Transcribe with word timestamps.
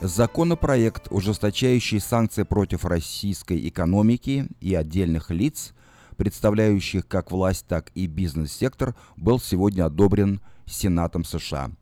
Законопроект, 0.00 1.08
ужесточающий 1.10 1.98
санкции 1.98 2.44
против 2.44 2.84
российской 2.84 3.68
экономики 3.68 4.46
и 4.60 4.72
отдельных 4.74 5.30
лиц, 5.30 5.74
представляющих 6.16 7.08
как 7.08 7.32
власть, 7.32 7.66
так 7.66 7.90
и 7.96 8.06
бизнес-сектор, 8.06 8.94
был 9.16 9.40
сегодня 9.40 9.86
одобрен 9.86 10.40
Сенатом 10.66 11.24
США. 11.24 11.72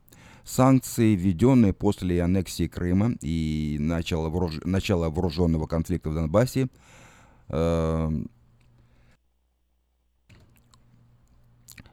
Санкции, 0.44 1.14
введенные 1.14 1.74
после 1.74 2.22
аннексии 2.22 2.68
Крыма 2.68 3.16
и 3.20 3.76
начала, 3.78 4.30
вооруж... 4.30 4.60
начала 4.64 5.10
вооруженного 5.10 5.66
конфликта 5.66 6.08
в 6.08 6.14
Донбассе, 6.14 6.68
э 7.48 8.10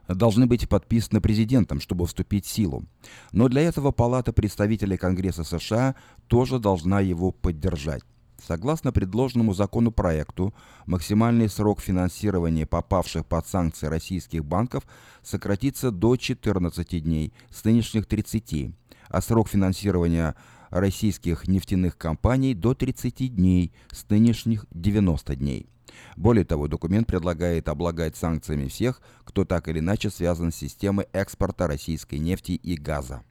должны 0.08 0.46
быть 0.46 0.68
подписаны 0.68 1.20
президентом, 1.20 1.80
чтобы 1.80 2.06
вступить 2.06 2.46
в 2.46 2.50
силу. 2.50 2.84
Но 3.32 3.48
для 3.48 3.62
этого 3.62 3.90
Палата 3.90 4.32
представителей 4.32 4.96
Конгресса 4.96 5.44
США 5.44 5.94
тоже 6.28 6.58
должна 6.58 7.00
его 7.00 7.30
поддержать. 7.30 8.02
Согласно 8.46 8.92
предложенному 8.92 9.54
законопроекту, 9.54 10.52
максимальный 10.86 11.48
срок 11.48 11.80
финансирования 11.80 12.66
попавших 12.66 13.24
под 13.24 13.46
санкции 13.46 13.86
российских 13.86 14.44
банков 14.44 14.84
сократится 15.22 15.90
до 15.90 16.16
14 16.16 17.02
дней 17.02 17.32
с 17.50 17.64
нынешних 17.64 18.06
30, 18.06 18.74
а 19.08 19.20
срок 19.22 19.48
финансирования 19.48 20.34
российских 20.68 21.48
нефтяных 21.48 21.96
компаний 21.96 22.52
до 22.54 22.74
30 22.74 23.34
дней 23.34 23.72
с 23.92 24.08
нынешних 24.10 24.66
90 24.72 25.36
дней. 25.36 25.66
Более 26.16 26.44
того, 26.44 26.68
документ 26.68 27.06
предлагает 27.06 27.68
облагать 27.68 28.16
санкциями 28.16 28.68
всех, 28.68 29.00
кто 29.24 29.44
так 29.44 29.68
или 29.68 29.78
иначе 29.78 30.10
связан 30.10 30.52
с 30.52 30.56
системой 30.56 31.06
экспорта 31.12 31.66
российской 31.66 32.18
нефти 32.18 32.52
и 32.52 32.76
газа. 32.76 33.22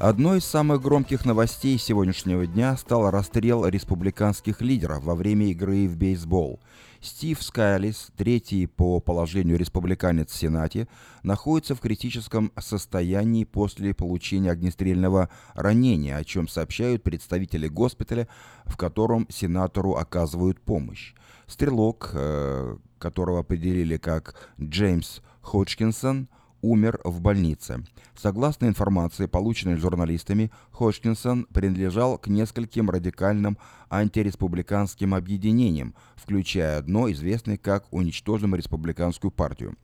Одной 0.00 0.38
из 0.38 0.46
самых 0.46 0.80
громких 0.80 1.26
новостей 1.26 1.76
сегодняшнего 1.76 2.46
дня 2.46 2.74
стал 2.78 3.10
расстрел 3.10 3.66
республиканских 3.66 4.62
лидеров 4.62 5.04
во 5.04 5.14
время 5.14 5.48
игры 5.48 5.86
в 5.86 5.98
бейсбол. 5.98 6.58
Стив 7.00 7.42
Скайлис, 7.42 8.10
третий 8.16 8.66
по 8.66 9.00
положению 9.00 9.56
республиканец 9.56 10.30
в 10.30 10.36
Сенате, 10.36 10.86
находится 11.22 11.74
в 11.74 11.80
критическом 11.80 12.52
состоянии 12.58 13.44
после 13.44 13.94
получения 13.94 14.50
огнестрельного 14.50 15.30
ранения, 15.54 16.16
о 16.16 16.24
чем 16.24 16.46
сообщают 16.46 17.02
представители 17.02 17.68
госпиталя, 17.68 18.28
в 18.66 18.76
котором 18.76 19.26
сенатору 19.30 19.94
оказывают 19.94 20.60
помощь. 20.60 21.14
Стрелок, 21.46 22.10
э, 22.12 22.76
которого 22.98 23.40
определили 23.40 23.96
как 23.96 24.34
Джеймс 24.60 25.20
Ходжкинсон– 25.40 26.28
умер 26.62 27.00
в 27.04 27.20
больнице. 27.20 27.84
Согласно 28.16 28.66
информации, 28.66 29.26
полученной 29.26 29.76
журналистами, 29.76 30.50
Ходжкинсон 30.72 31.46
принадлежал 31.52 32.18
к 32.18 32.28
нескольким 32.28 32.90
радикальным 32.90 33.58
антиреспубликанским 33.88 35.14
объединениям, 35.14 35.94
включая 36.16 36.78
одно, 36.78 37.10
известное 37.10 37.56
как 37.56 37.86
«Уничтожим 37.90 38.54
республиканскую 38.54 39.30
партию». 39.30 39.76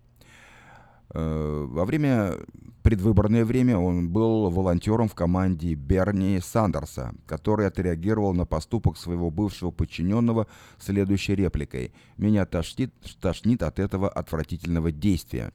Э, 1.14 1.66
во 1.68 1.84
время 1.84 2.34
предвыборное 2.82 3.44
время 3.44 3.78
он 3.78 4.08
был 4.10 4.50
волонтером 4.50 5.08
в 5.08 5.14
команде 5.14 5.74
Берни 5.74 6.38
Сандерса, 6.40 7.14
который 7.26 7.66
отреагировал 7.66 8.34
на 8.34 8.44
поступок 8.44 8.96
своего 8.96 9.30
бывшего 9.30 9.70
подчиненного 9.70 10.46
следующей 10.78 11.34
репликой 11.34 11.92
«Меня 12.16 12.44
тошнит, 12.44 12.92
тошнит 13.20 13.62
от 13.62 13.78
этого 13.78 14.08
отвратительного 14.08 14.92
действия». 14.92 15.52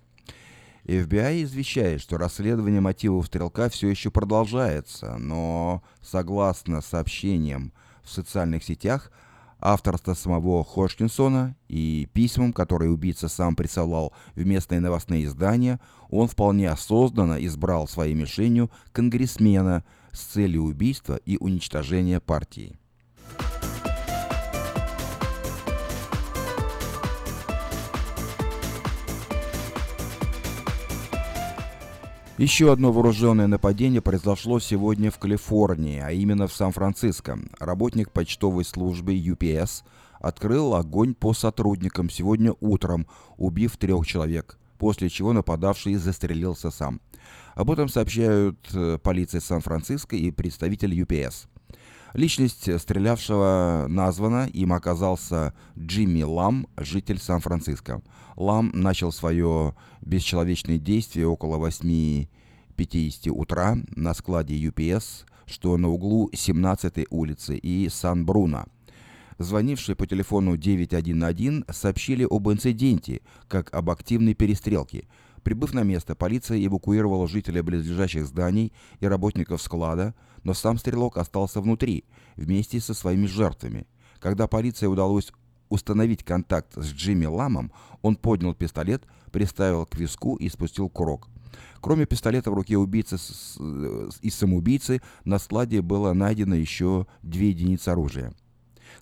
FBI 0.86 1.44
извещает, 1.44 2.02
что 2.02 2.18
расследование 2.18 2.82
мотивов 2.82 3.28
стрелка 3.28 3.70
все 3.70 3.90
еще 3.90 4.10
продолжается, 4.10 5.18
но, 5.18 5.84
согласно 6.02 6.82
сообщениям 6.82 7.72
в 8.04 8.10
социальных 8.10 8.64
сетях, 8.64 9.12
авторство 9.60 10.16
самого 10.16 10.64
Ходжкинсона 10.64 11.56
и 11.68 12.10
письмам, 12.14 12.52
которые 12.52 12.92
убийца 12.92 13.30
сам 13.30 13.56
присылал 13.56 14.12
в 14.36 14.44
местные 14.46 14.80
новостные 14.80 15.26
издания, 15.26 15.80
он 16.10 16.28
вполне 16.28 16.70
осознанно 16.70 17.46
избрал 17.46 17.88
своей 17.88 18.16
мишенью 18.16 18.72
конгрессмена 18.92 19.86
с 20.12 20.20
целью 20.22 20.64
убийства 20.64 21.16
и 21.16 21.38
уничтожения 21.38 22.20
партии. 22.20 22.81
Еще 32.42 32.74
одно 32.74 32.92
вооруженное 32.92 33.46
нападение 33.46 34.02
произошло 34.02 34.60
сегодня 34.60 35.12
в 35.12 35.20
Калифорнии, 35.20 36.00
а 36.00 36.10
именно 36.10 36.48
в 36.48 36.54
Сан-Франциско. 36.54 37.38
Работник 37.60 38.10
почтовой 38.10 38.66
службы 38.66 39.16
UPS 39.16 39.84
открыл 40.20 40.74
огонь 40.74 41.14
по 41.14 41.36
сотрудникам 41.36 42.10
сегодня 42.10 42.56
утром, 42.60 43.06
убив 43.38 43.78
трех 43.78 44.08
человек, 44.08 44.58
после 44.80 45.08
чего 45.10 45.34
нападавший 45.34 45.94
застрелился 45.98 46.72
сам. 46.72 47.00
Об 47.54 47.70
этом 47.70 47.88
сообщают 47.90 48.58
э, 48.74 48.98
полиция 48.98 49.40
Сан-Франциско 49.40 50.16
и 50.16 50.32
представитель 50.32 51.00
UPS. 51.00 51.46
Личность 52.14 52.80
стрелявшего 52.80 53.86
названа, 53.88 54.48
им 54.52 54.74
оказался 54.74 55.54
Джимми 55.78 56.24
Лам, 56.24 56.68
житель 56.76 57.20
Сан-Франциско. 57.20 58.02
Лам 58.36 58.72
начал 58.74 59.14
свое 59.14 59.76
бесчеловечное 60.02 60.78
действие 60.78 61.28
около 61.28 61.66
8.50 61.66 63.30
утра 63.30 63.78
на 63.96 64.14
складе 64.14 64.56
UPS, 64.56 65.26
что 65.46 65.78
на 65.78 65.88
углу 65.88 66.30
17-й 66.34 67.08
улицы 67.10 67.56
и 67.58 67.88
Сан-Бруно. 67.88 68.66
Звонившие 69.38 69.96
по 69.96 70.06
телефону 70.06 70.58
911 70.58 71.64
сообщили 71.74 72.28
об 72.30 72.50
инциденте, 72.50 73.22
как 73.48 73.74
об 73.74 73.90
активной 73.90 74.34
перестрелке– 74.34 75.08
Прибыв 75.44 75.74
на 75.74 75.84
место, 75.84 76.16
полиция 76.16 76.64
эвакуировала 76.64 77.28
жителей 77.28 77.62
близлежащих 77.62 78.26
зданий 78.26 78.72
и 79.00 79.08
работников 79.08 79.62
склада, 79.62 80.14
но 80.44 80.54
сам 80.54 80.78
стрелок 80.78 81.18
остался 81.18 81.62
внутри, 81.62 82.06
вместе 82.36 82.80
со 82.80 82.94
своими 82.94 83.26
жертвами. 83.26 83.88
Когда 84.20 84.48
полиции 84.48 84.86
удалось 84.86 85.32
установить 85.70 86.24
контакт 86.24 86.74
с 86.76 86.92
Джимми 86.92 87.26
Ламом, 87.26 87.72
он 88.02 88.16
поднял 88.16 88.54
пистолет, 88.54 89.04
приставил 89.32 89.86
к 89.86 89.96
виску 89.96 90.36
и 90.36 90.50
спустил 90.50 90.90
курок. 90.90 91.30
Кроме 91.80 92.06
пистолета 92.06 92.52
в 92.52 92.54
руке 92.54 92.78
убийцы 92.78 93.18
и 94.22 94.30
самоубийцы, 94.30 95.02
на 95.26 95.40
складе 95.40 95.82
было 95.82 96.14
найдено 96.14 96.56
еще 96.56 97.08
две 97.24 97.50
единицы 97.50 97.90
оружия. 97.90 98.34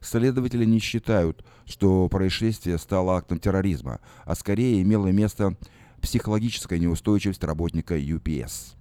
Следователи 0.02 0.66
не 0.66 0.80
считают, 0.80 1.44
что 1.66 2.08
происшествие 2.08 2.78
стало 2.78 3.18
актом 3.18 3.40
терроризма, 3.40 4.00
а 4.24 4.36
скорее 4.36 4.82
имело 4.82 5.08
место 5.08 5.58
психологическая 6.02 6.80
неустойчивость 6.80 7.44
работника 7.44 7.98
UPS. 7.98 8.76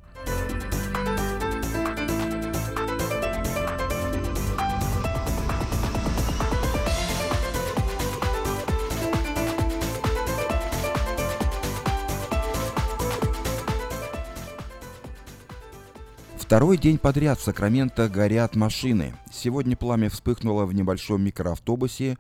Второй 16.49 16.79
день 16.79 16.97
подряд 16.97 17.39
в 17.39 17.43
Сакраменто 17.43 18.09
горят 18.09 18.57
машины. 18.57 19.15
Сегодня 19.31 19.77
пламя 19.77 20.09
вспыхнуло 20.09 20.65
в 20.65 20.73
небольшом 20.73 21.21
микроавтобусе, 21.21 22.17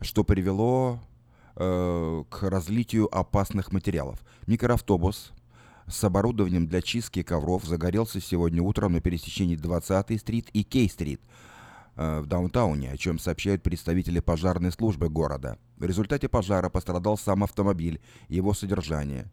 что 0.00 0.22
привело 0.22 1.00
э, 1.56 2.22
к 2.30 2.48
разлитию 2.48 3.12
опасных 3.12 3.72
материалов. 3.72 4.20
Микроавтобус 4.46 5.32
с 5.88 6.04
оборудованием 6.04 6.68
для 6.68 6.80
чистки 6.80 7.24
ковров 7.24 7.64
загорелся 7.64 8.20
сегодня 8.20 8.62
утром 8.62 8.92
на 8.92 9.00
пересечении 9.00 9.58
20-й 9.58 10.16
стрит 10.20 10.48
и 10.52 10.62
Кей-стрит 10.62 11.20
э, 11.96 12.20
в 12.20 12.26
даунтауне, 12.26 12.92
о 12.92 12.96
чем 12.96 13.18
сообщают 13.18 13.64
представители 13.64 14.20
пожарной 14.20 14.70
службы 14.70 15.08
города. 15.08 15.58
В 15.76 15.84
результате 15.84 16.28
пожара 16.28 16.68
пострадал 16.68 17.18
сам 17.18 17.42
автомобиль 17.42 18.00
и 18.28 18.36
его 18.36 18.54
содержание. 18.54 19.28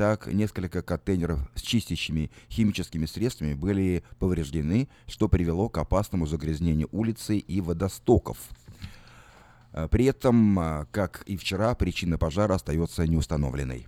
Так, 0.00 0.28
несколько 0.28 0.80
контейнеров 0.80 1.40
с 1.54 1.60
чистящими 1.60 2.30
химическими 2.48 3.04
средствами 3.04 3.52
были 3.52 4.02
повреждены, 4.18 4.88
что 5.06 5.28
привело 5.28 5.68
к 5.68 5.76
опасному 5.76 6.26
загрязнению 6.26 6.88
улицы 6.90 7.36
и 7.36 7.60
водостоков. 7.60 8.38
Э, 9.74 9.88
при 9.90 10.06
этом, 10.06 10.58
э, 10.58 10.86
как 10.90 11.22
и 11.26 11.36
вчера, 11.36 11.74
причина 11.74 12.16
пожара 12.16 12.54
остается 12.54 13.06
неустановленной. 13.06 13.86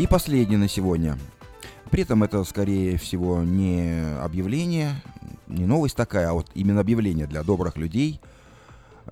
И 0.00 0.06
последнее 0.06 0.56
на 0.56 0.66
сегодня. 0.66 1.18
При 1.90 2.04
этом 2.04 2.22
это, 2.22 2.42
скорее 2.44 2.96
всего, 2.96 3.42
не 3.42 4.02
объявление, 4.22 4.94
не 5.46 5.66
новость 5.66 5.94
такая, 5.94 6.30
а 6.30 6.32
вот 6.32 6.50
именно 6.54 6.80
объявление 6.80 7.26
для 7.26 7.42
добрых 7.42 7.76
людей. 7.76 8.18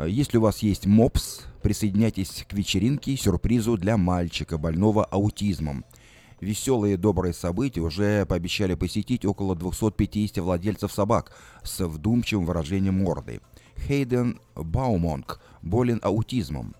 Если 0.03 0.39
у 0.39 0.41
вас 0.41 0.61
есть 0.61 0.87
МОПС, 0.87 1.43
присоединяйтесь 1.61 2.47
к 2.49 2.55
вечеринке 2.55 3.15
сюрпризу 3.19 3.77
для 3.77 3.99
мальчика, 3.99 4.57
больного 4.57 5.05
аутизмом. 5.05 5.85
Веселые 6.41 6.97
добрые 6.97 7.35
события 7.35 7.83
уже 7.83 8.25
пообещали 8.25 8.73
посетить 8.73 9.27
около 9.27 9.55
250 9.55 10.39
владельцев 10.39 10.91
собак 10.91 11.33
с 11.65 11.87
вдумчивым 11.87 12.47
выражением 12.47 13.05
морды. 13.05 13.43
Хейден 13.77 14.41
Баумонг 14.55 15.39
болен 15.61 16.01
аутизмом, 16.03 16.75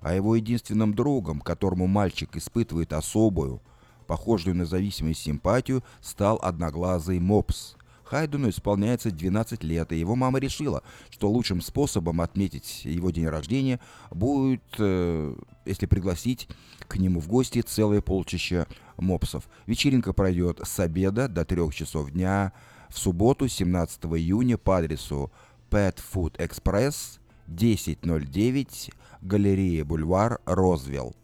а 0.00 0.14
его 0.14 0.36
единственным 0.36 0.94
другом, 0.94 1.40
которому 1.40 1.86
мальчик 1.86 2.36
испытывает 2.36 2.92
особую, 2.92 3.60
похожую 4.06 4.56
на 4.56 4.64
зависимость 4.64 5.22
симпатию, 5.22 5.82
стал 6.00 6.38
одноглазый 6.42 7.18
мопс– 7.20 7.76
Хайдену 8.10 8.48
исполняется 8.48 9.12
12 9.12 9.62
лет, 9.62 9.92
и 9.92 9.96
его 9.96 10.16
мама 10.16 10.40
решила, 10.40 10.82
что 11.10 11.30
лучшим 11.30 11.60
способом 11.60 12.20
отметить 12.20 12.84
его 12.84 13.10
день 13.10 13.28
рождения 13.28 13.78
будет, 14.10 14.64
э, 14.78 15.36
если 15.64 15.86
пригласить 15.86 16.48
к 16.88 16.96
нему 16.96 17.20
в 17.20 17.28
гости 17.28 17.60
целое 17.60 18.00
полчища 18.00 18.66
мопсов. 18.96 19.48
Вечеринка 19.66 20.12
пройдет 20.12 20.60
с 20.64 20.80
обеда 20.80 21.28
до 21.28 21.44
3 21.44 21.70
часов 21.70 22.10
дня 22.10 22.52
в 22.88 22.98
субботу, 22.98 23.46
17 23.46 24.04
июня 24.16 24.58
по 24.58 24.78
адресу 24.78 25.30
Pet 25.70 26.00
Food 26.12 26.36
Express 26.38 27.20
1009, 27.50 28.90
Galleria 29.22 29.84
Boulevard, 29.84 30.40
Розвилл. 30.46 31.14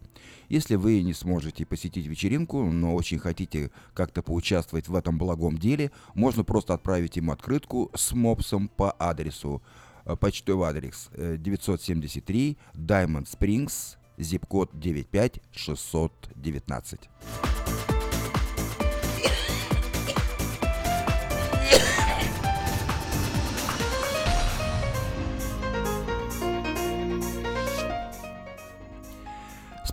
Если 0.49 0.75
вы 0.75 1.01
не 1.01 1.13
сможете 1.13 1.65
посетить 1.65 2.05
вечеринку, 2.05 2.63
но 2.63 2.95
очень 2.95 3.19
хотите 3.19 3.69
как-то 3.93 4.21
поучаствовать 4.21 4.87
в 4.87 4.95
этом 4.95 5.17
благом 5.17 5.57
деле, 5.57 5.91
можно 6.13 6.45
просто 6.45 6.73
отправить 6.73 7.17
ему 7.17 7.33
открытку 7.33 7.91
с 7.95 8.13
мопсом 8.13 8.69
по 8.69 8.95
адресу 8.97 9.61
э, 10.05 10.15
почтовый 10.15 10.69
адрес 10.69 11.09
973 11.17 12.51
э, 12.51 12.55
Diamond 12.77 13.25
Springs, 13.25 13.97
zip 14.17 14.40
-код 14.40 14.71
95619. 14.73 17.09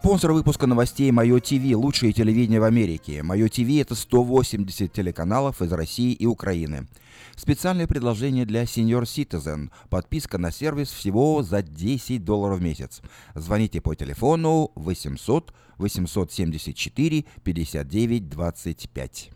Спонсор 0.05 0.33
выпуска 0.33 0.67
новостей 0.67 1.11
Мое 1.12 1.41
ТВ, 1.41 1.75
лучшее 1.75 2.12
телевидение 2.12 2.61
в 2.61 2.65
Америке. 2.65 3.23
Мое 3.23 3.49
ТВ 3.49 3.71
это 3.81 3.95
180 3.95 4.93
телеканалов 4.93 5.62
из 5.62 5.73
России 5.73 6.12
и 6.12 6.27
Украины. 6.27 6.89
Специальное 7.37 7.87
предложение 7.87 8.45
для 8.45 8.65
Senior 8.65 9.05
Citizen. 9.05 9.71
Подписка 9.89 10.37
на 10.37 10.53
сервис 10.53 10.91
всего 10.91 11.43
за 11.43 11.62
10 11.62 12.23
долларов 12.23 12.59
в 12.59 12.62
месяц. 12.62 13.01
Звоните 13.35 13.81
по 13.81 13.95
телефону 13.95 14.73
800 14.75 15.55
874 15.79 17.25
59 17.43 18.29
25. 18.29 19.31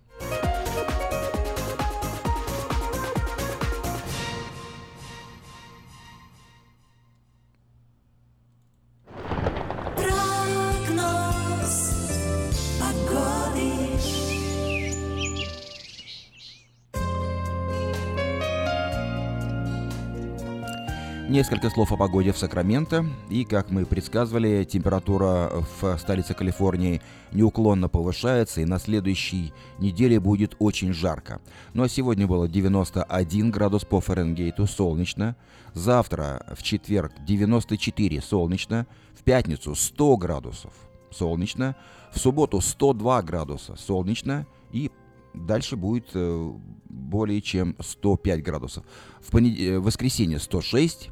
Несколько 21.29 21.69
слов 21.69 21.93
о 21.93 21.99
погоде 21.99 22.33
в 22.33 22.39
Сакраменто. 22.39 23.05
И, 23.29 23.45
как 23.45 23.71
мы 23.71 23.85
предсказывали, 23.85 24.65
температура 24.65 25.63
в 25.79 25.99
столице 25.99 26.33
Калифорнии 26.33 27.03
неуклонно 27.33 27.91
повышается, 27.91 28.63
и 28.63 28.65
на 28.65 28.79
следующей 28.79 29.53
неделе 29.79 30.21
будет 30.21 30.57
очень 30.59 30.95
жарко. 30.95 31.43
Ну 31.75 31.83
а 31.83 31.89
сегодня 31.91 32.27
было 32.27 32.49
91 32.49 33.51
градус 33.51 33.85
по 33.85 34.01
Фаренгейту, 34.01 34.67
солнечно. 34.67 35.37
Завтра, 35.75 36.47
в 36.57 36.63
четверг, 36.63 37.13
94 37.27 38.23
солнечно. 38.23 38.87
В 39.15 39.23
пятницу 39.23 39.75
100 39.75 40.17
градусов, 40.17 40.73
солнечно. 41.11 41.77
В 42.11 42.19
субботу 42.19 42.63
102 42.63 43.21
градуса, 43.21 43.77
солнечно. 43.77 44.47
И 44.73 44.91
дальше 45.35 45.77
будет 45.77 46.09
э, 46.15 46.53
более 46.89 47.43
чем 47.43 47.77
105 47.79 48.43
градусов. 48.43 48.87
В, 49.21 49.31
понед... 49.31 49.61
Э, 49.61 49.79
воскресенье 49.79 50.39
106, 50.39 51.11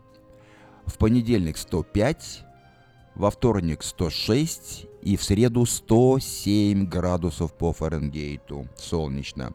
в 0.87 0.99
понедельник 0.99 1.59
105, 1.59 2.45
во 3.15 3.31
вторник 3.31 3.83
106 3.83 4.87
и 5.03 5.17
в 5.17 5.23
среду 5.23 5.67
107 5.67 6.87
градусов 6.87 7.53
по 7.55 7.73
Фаренгейту. 7.73 8.69
Солнечно. 8.77 9.53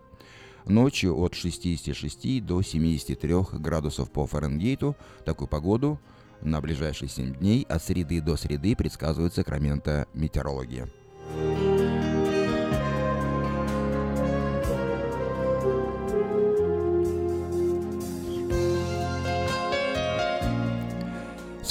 Ночью 0.66 1.18
от 1.18 1.34
66 1.34 2.46
до 2.46 2.62
73 2.62 3.36
градусов 3.54 4.12
по 4.12 4.28
Фаренгейту. 4.28 4.96
Такую 5.26 5.48
погоду 5.48 6.00
на 6.42 6.62
ближайшие 6.62 7.10
7 7.10 7.36
дней 7.36 7.66
от 7.68 7.84
среды 7.84 8.22
до 8.22 8.36
среды 8.36 8.76
предсказывает 8.76 9.34
Сакраменто 9.34 10.08
метеорология. 10.14 10.88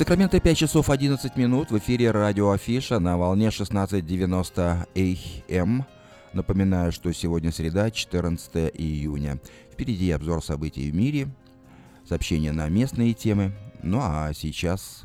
Сакраменто 0.00 0.40
5 0.40 0.56
часов 0.56 0.88
11 0.88 1.36
минут 1.36 1.70
в 1.70 1.76
эфире 1.76 2.10
радио 2.10 2.52
Афиша 2.52 2.98
на 3.00 3.18
волне 3.18 3.48
16.90 3.48 4.88
АМ. 5.50 5.84
Напоминаю, 6.32 6.90
что 6.90 7.12
сегодня 7.12 7.52
среда, 7.52 7.90
14 7.90 8.72
июня. 8.72 9.38
Впереди 9.70 10.10
обзор 10.10 10.42
событий 10.42 10.90
в 10.90 10.94
мире, 10.94 11.28
сообщения 12.08 12.52
на 12.52 12.70
местные 12.70 13.12
темы. 13.12 13.52
Ну 13.82 13.98
а 14.00 14.32
сейчас... 14.32 15.04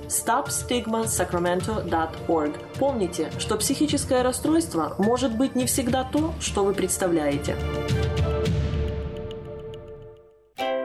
stopstigmasacramento.org. 0.11 2.59
Помните, 2.77 3.31
что 3.39 3.55
психическое 3.55 4.21
расстройство 4.21 4.95
может 4.97 5.37
быть 5.37 5.55
не 5.55 5.65
всегда 5.65 6.03
то, 6.03 6.33
что 6.39 6.63
вы 6.63 6.73
представляете. 6.73 7.55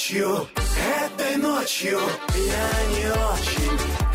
ночью, 0.00 0.46
этой 1.04 1.36
ночью 1.36 1.98
я 2.34 2.98
не 2.98 3.06
очень. 3.10 3.99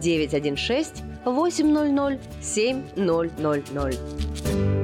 916 0.00 1.02
800 1.24 2.18
7000. 2.40 4.83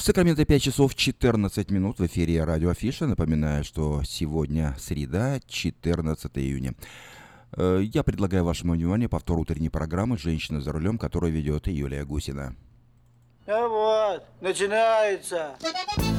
В 0.00 0.02
Сакраменто 0.02 0.46
5 0.46 0.62
часов 0.62 0.94
14 0.94 1.70
минут 1.70 1.98
в 1.98 2.06
эфире 2.06 2.42
радио 2.42 2.70
Афиша. 2.70 3.06
Напоминаю, 3.06 3.64
что 3.64 4.02
сегодня 4.02 4.74
среда, 4.78 5.40
14 5.46 6.38
июня. 6.38 6.74
Э, 7.52 7.82
Я 7.82 8.02
предлагаю 8.02 8.44
вашему 8.44 8.72
вниманию 8.72 9.10
повтор 9.10 9.38
утренней 9.38 9.68
программы 9.68 10.16
«Женщина 10.16 10.62
за 10.62 10.72
рулем», 10.72 10.96
которую 10.96 11.34
ведет 11.34 11.66
Юлия 11.66 12.06
Гусина. 12.06 12.56
Ну 13.50 13.68
вот, 13.68 14.22
начинается. 14.40 15.56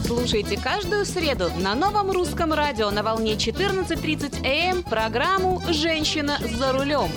Слушайте 0.05 0.59
каждую 0.61 1.05
среду 1.05 1.49
на 1.59 1.75
новом 1.75 2.11
русском 2.11 2.51
радио 2.51 2.91
на 2.91 3.03
волне 3.03 3.35
14.30 3.35 4.45
АМ 4.45 4.79
эм 4.79 4.83
программу 4.83 5.61
«Женщина 5.69 6.37
за 6.41 6.73
рулем». 6.73 7.09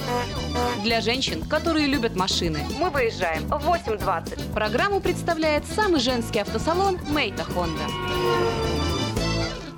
Для 0.84 1.00
женщин, 1.00 1.42
которые 1.42 1.88
любят 1.88 2.14
машины. 2.14 2.60
Мы 2.78 2.90
выезжаем 2.90 3.42
в 3.48 3.68
8.20. 3.68 4.54
Программу 4.54 5.00
представляет 5.00 5.66
самый 5.66 5.98
женский 5.98 6.38
автосалон 6.38 6.96
«Мейта 7.08 7.42
Хонда». 7.42 7.82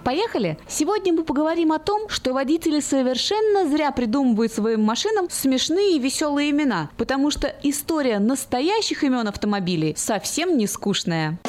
Поехали! 0.07 0.57
Сегодня 0.69 1.13
мы 1.13 1.25
поговорим 1.25 1.73
о 1.73 1.81
том, 1.81 2.09
что 2.09 2.33
водители 2.33 2.79
совершенно 2.79 3.69
зря 3.69 3.91
придумывают 3.91 4.53
своим 4.53 4.85
машинам 4.85 5.29
смешные 5.29 5.97
и 5.97 5.99
веселые 5.99 6.51
имена, 6.51 6.91
потому 6.97 7.33
что 7.33 7.53
история 7.65 8.21
настоящих 8.21 9.03
имен 9.03 9.27
автомобилей 9.27 9.95
совсем 9.97 10.57
не 10.57 10.69
скучная. 10.69 11.41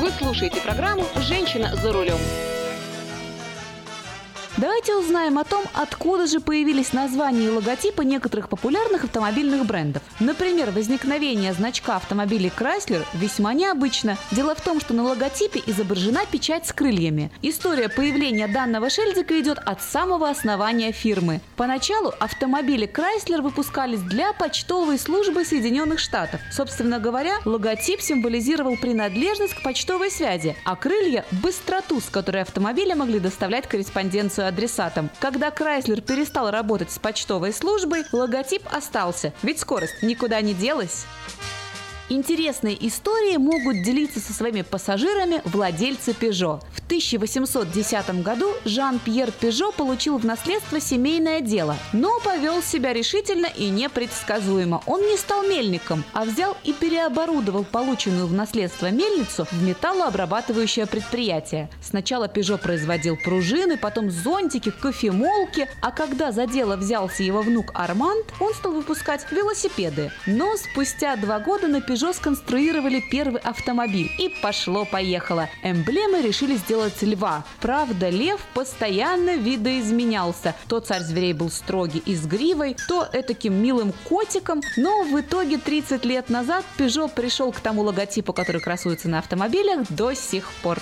Вы 0.00 0.10
слушаете 0.18 0.60
программу 0.60 1.04
«Женщина 1.20 1.70
за 1.80 1.92
рулем». 1.92 2.18
Давайте 4.60 4.96
узнаем 4.96 5.38
о 5.38 5.44
том, 5.44 5.64
откуда 5.72 6.26
же 6.26 6.40
появились 6.40 6.92
названия 6.92 7.44
и 7.44 7.48
логотипы 7.48 8.04
некоторых 8.04 8.48
популярных 8.48 9.04
автомобильных 9.04 9.64
брендов. 9.64 10.02
Например, 10.18 10.72
возникновение 10.72 11.52
значка 11.52 11.94
автомобилей 11.94 12.50
Chrysler 12.58 13.04
весьма 13.14 13.54
необычно. 13.54 14.18
Дело 14.32 14.56
в 14.56 14.60
том, 14.60 14.80
что 14.80 14.94
на 14.94 15.04
логотипе 15.04 15.62
изображена 15.64 16.22
печать 16.28 16.66
с 16.66 16.72
крыльями. 16.72 17.30
История 17.40 17.88
появления 17.88 18.48
данного 18.48 18.90
шильдика 18.90 19.38
идет 19.40 19.58
от 19.58 19.80
самого 19.80 20.28
основания 20.28 20.90
фирмы. 20.90 21.40
Поначалу 21.54 22.12
автомобили 22.18 22.92
Chrysler 22.92 23.42
выпускались 23.42 24.00
для 24.00 24.32
почтовой 24.32 24.98
службы 24.98 25.44
Соединенных 25.44 26.00
Штатов. 26.00 26.40
Собственно 26.50 26.98
говоря, 26.98 27.34
логотип 27.44 28.00
символизировал 28.00 28.76
принадлежность 28.76 29.54
к 29.54 29.62
почтовой 29.62 30.10
связи, 30.10 30.56
а 30.64 30.74
крылья– 30.74 31.24
быстроту, 31.30 32.00
с 32.00 32.06
которой 32.06 32.42
автомобили 32.42 32.94
могли 32.94 33.20
доставлять 33.20 33.68
корреспонденцию 33.68 34.47
адресатам. 34.48 35.10
Когда 35.20 35.50
Крайслер 35.50 36.00
перестал 36.00 36.50
работать 36.50 36.90
с 36.90 36.98
почтовой 36.98 37.52
службой, 37.52 38.04
логотип 38.12 38.62
остался, 38.72 39.32
ведь 39.42 39.60
скорость 39.60 40.02
никуда 40.02 40.40
не 40.40 40.54
делась. 40.54 41.06
Интересные 42.10 42.74
истории 42.88 43.36
могут 43.36 43.82
делиться 43.82 44.18
со 44.18 44.32
своими 44.32 44.62
пассажирами 44.62 45.42
владельцы 45.44 46.12
Peugeot. 46.12 46.62
В 46.72 46.86
1810 46.88 48.22
году 48.22 48.54
Жан-Пьер 48.64 49.30
Пежо 49.30 49.72
получил 49.72 50.16
в 50.16 50.24
наследство 50.24 50.80
семейное 50.80 51.42
дело, 51.42 51.76
но 51.92 52.18
повел 52.20 52.62
себя 52.62 52.94
решительно 52.94 53.44
и 53.44 53.68
непредсказуемо. 53.68 54.82
Он 54.86 55.02
не 55.02 55.18
стал 55.18 55.42
мельником, 55.42 56.02
а 56.14 56.24
взял 56.24 56.56
и 56.64 56.72
переоборудовал 56.72 57.64
полученную 57.64 58.26
в 58.26 58.32
наследство 58.32 58.90
мельницу 58.90 59.46
в 59.52 59.62
металлообрабатывающее 59.62 60.86
предприятие. 60.86 61.68
Сначала 61.82 62.26
Пежо 62.26 62.56
производил 62.56 63.18
пружины, 63.22 63.76
потом 63.76 64.10
зонтики, 64.10 64.70
кофемолки, 64.70 65.68
а 65.82 65.90
когда 65.90 66.32
за 66.32 66.46
дело 66.46 66.76
взялся 66.76 67.22
его 67.22 67.42
внук 67.42 67.70
Арманд, 67.74 68.24
он 68.40 68.54
стал 68.54 68.72
выпускать 68.72 69.30
велосипеды. 69.30 70.10
Но 70.26 70.56
спустя 70.56 71.16
два 71.16 71.38
года 71.38 71.68
на 71.68 71.76
Peugeot 71.76 71.97
сконструировали 72.12 73.00
первый 73.00 73.40
автомобиль. 73.40 74.10
И 74.18 74.28
пошло-поехало. 74.42 75.48
Эмблемы 75.62 76.22
решили 76.22 76.56
сделать 76.56 77.02
льва. 77.02 77.44
Правда, 77.60 78.08
лев 78.08 78.40
постоянно 78.54 79.36
видоизменялся. 79.36 80.54
То 80.68 80.80
царь 80.80 81.02
зверей 81.02 81.32
был 81.32 81.50
строгий 81.50 82.02
и 82.04 82.14
с 82.14 82.26
гривой, 82.26 82.76
то 82.88 83.08
этаким 83.12 83.54
милым 83.54 83.92
котиком. 84.08 84.62
Но 84.76 85.02
в 85.04 85.20
итоге 85.20 85.58
30 85.58 86.04
лет 86.04 86.30
назад 86.30 86.64
Peugeot 86.78 87.10
пришел 87.14 87.52
к 87.52 87.60
тому 87.60 87.82
логотипу, 87.82 88.32
который 88.32 88.60
красуется 88.60 89.08
на 89.08 89.18
автомобилях 89.18 89.86
до 89.90 90.14
сих 90.14 90.50
пор. 90.62 90.78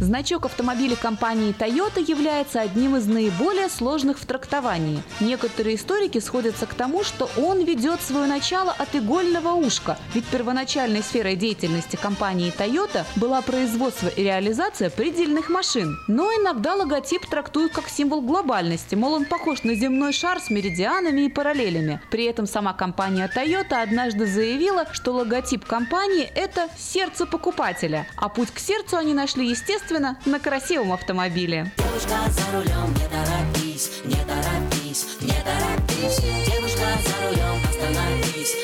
Значок 0.00 0.46
автомобиля 0.46 0.96
компании 0.96 1.54
Toyota 1.56 2.04
является 2.04 2.60
одним 2.60 2.96
из 2.96 3.06
наиболее 3.06 3.68
сложных 3.68 4.18
в 4.18 4.26
трактовании. 4.26 5.00
Некоторые 5.20 5.76
историки 5.76 6.18
сходятся 6.18 6.66
к 6.66 6.74
тому, 6.74 7.04
что 7.04 7.30
он 7.36 7.62
ведет 7.62 8.02
свое 8.02 8.26
начало 8.26 8.72
от 8.72 8.96
игольного 8.96 9.50
ушка, 9.50 9.96
ведь 10.12 10.24
первоначальной 10.24 11.00
сферой 11.00 11.36
деятельности 11.36 11.94
компании 11.94 12.52
Toyota 12.58 13.04
была 13.14 13.40
производство 13.40 14.08
и 14.08 14.24
реализация 14.24 14.90
предельных 14.90 15.48
машин. 15.48 15.96
Но 16.08 16.28
иногда 16.32 16.74
логотип 16.74 17.26
трактуют 17.26 17.72
как 17.72 17.88
символ 17.88 18.20
глобальности, 18.20 18.96
мол, 18.96 19.14
он 19.14 19.26
похож 19.26 19.62
на 19.62 19.76
земной 19.76 20.12
шар 20.12 20.40
с 20.40 20.50
меридианами 20.50 21.22
и 21.22 21.28
параллелями. 21.28 22.00
При 22.10 22.24
этом 22.24 22.46
сама 22.46 22.72
компания 22.72 23.30
Toyota 23.32 23.80
однажды 23.80 24.26
заявила, 24.26 24.86
что 24.92 25.12
логотип 25.12 25.64
компании– 25.64 26.28
это 26.34 26.68
сердце 26.76 27.26
покупателя, 27.26 28.08
а 28.16 28.28
путь 28.28 28.50
к 28.50 28.58
сердцу 28.58 28.96
они 28.96 29.14
нашли, 29.14 29.48
естественно, 29.48 29.83
естественно, 29.84 30.16
на 30.24 30.40
красивом 30.40 30.92
автомобиле. 30.92 31.70
Девушка 31.76 32.30
за 32.30 32.56
рулем, 32.56 32.94
не 32.94 33.08
торопись, 33.08 33.90
не 34.04 34.16
торопись, 34.16 35.06
не 35.20 35.34
торопись. 35.44 36.20
Девушка 36.46 36.86
за 37.04 37.28
рулем, 37.28 37.60
остановись, 37.68 38.54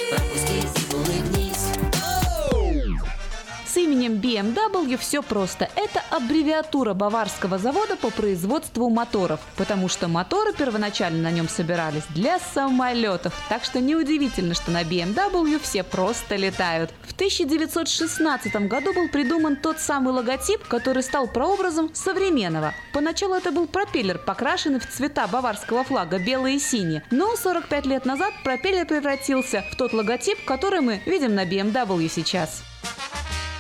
именем 4.00 4.20
BMW 4.20 4.96
все 4.96 5.22
просто. 5.22 5.68
Это 5.76 6.02
аббревиатура 6.10 6.94
баварского 6.94 7.58
завода 7.58 7.96
по 7.96 8.10
производству 8.10 8.88
моторов, 8.88 9.40
потому 9.56 9.88
что 9.88 10.08
моторы 10.08 10.52
первоначально 10.52 11.22
на 11.22 11.30
нем 11.30 11.48
собирались 11.48 12.04
для 12.10 12.38
самолетов. 12.38 13.34
Так 13.48 13.64
что 13.64 13.80
неудивительно, 13.80 14.54
что 14.54 14.70
на 14.70 14.82
BMW 14.82 15.60
все 15.60 15.82
просто 15.82 16.36
летают. 16.36 16.92
В 17.02 17.12
1916 17.12 18.68
году 18.68 18.94
был 18.94 19.08
придуман 19.08 19.56
тот 19.56 19.78
самый 19.78 20.12
логотип, 20.12 20.66
который 20.66 21.02
стал 21.02 21.26
прообразом 21.26 21.90
современного. 21.94 22.74
Поначалу 22.92 23.34
это 23.34 23.52
был 23.52 23.66
пропеллер, 23.66 24.18
покрашенный 24.18 24.80
в 24.80 24.88
цвета 24.88 25.26
баварского 25.26 25.84
флага 25.84 26.18
белый 26.18 26.54
и 26.54 26.58
синий. 26.58 27.02
Но 27.10 27.36
45 27.36 27.86
лет 27.86 28.06
назад 28.06 28.32
пропеллер 28.44 28.86
превратился 28.86 29.64
в 29.70 29.76
тот 29.76 29.92
логотип, 29.92 30.42
который 30.44 30.80
мы 30.80 31.00
видим 31.04 31.34
на 31.34 31.44
BMW 31.44 32.08
сейчас. 32.08 32.62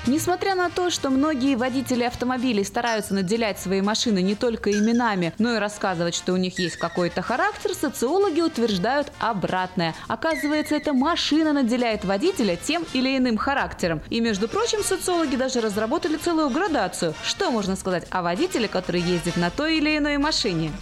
Несмотря 0.06 0.54
на 0.54 0.70
то, 0.70 0.88
что 0.88 1.10
многие 1.10 1.56
водители 1.56 2.04
автомобилей 2.04 2.64
стараются 2.64 3.14
наделять 3.14 3.60
свои 3.60 3.82
машины 3.82 4.22
не 4.22 4.34
только 4.34 4.72
именами, 4.72 5.34
но 5.38 5.54
и 5.54 5.58
рассказывать, 5.58 6.14
что 6.14 6.32
у 6.32 6.36
них 6.36 6.58
есть 6.58 6.76
какой-то 6.76 7.20
характер, 7.20 7.74
социологи 7.74 8.40
утверждают 8.40 9.12
обратное. 9.18 9.94
Оказывается, 10.08 10.74
эта 10.74 10.94
машина 10.94 11.52
наделяет 11.52 12.04
водителя 12.04 12.56
тем 12.56 12.86
или 12.94 13.16
иным 13.16 13.36
характером. 13.36 14.00
И, 14.08 14.20
между 14.20 14.48
прочим, 14.48 14.82
социологи 14.82 15.36
даже 15.36 15.60
разработали 15.60 16.16
целую 16.16 16.48
градацию. 16.48 17.14
Что 17.22 17.50
можно 17.50 17.76
сказать 17.76 18.06
о 18.10 18.22
водителе, 18.22 18.68
который 18.68 19.02
ездит 19.02 19.36
на 19.36 19.50
той 19.50 19.76
или 19.76 19.98
иной 19.98 20.16
машине? 20.16 20.72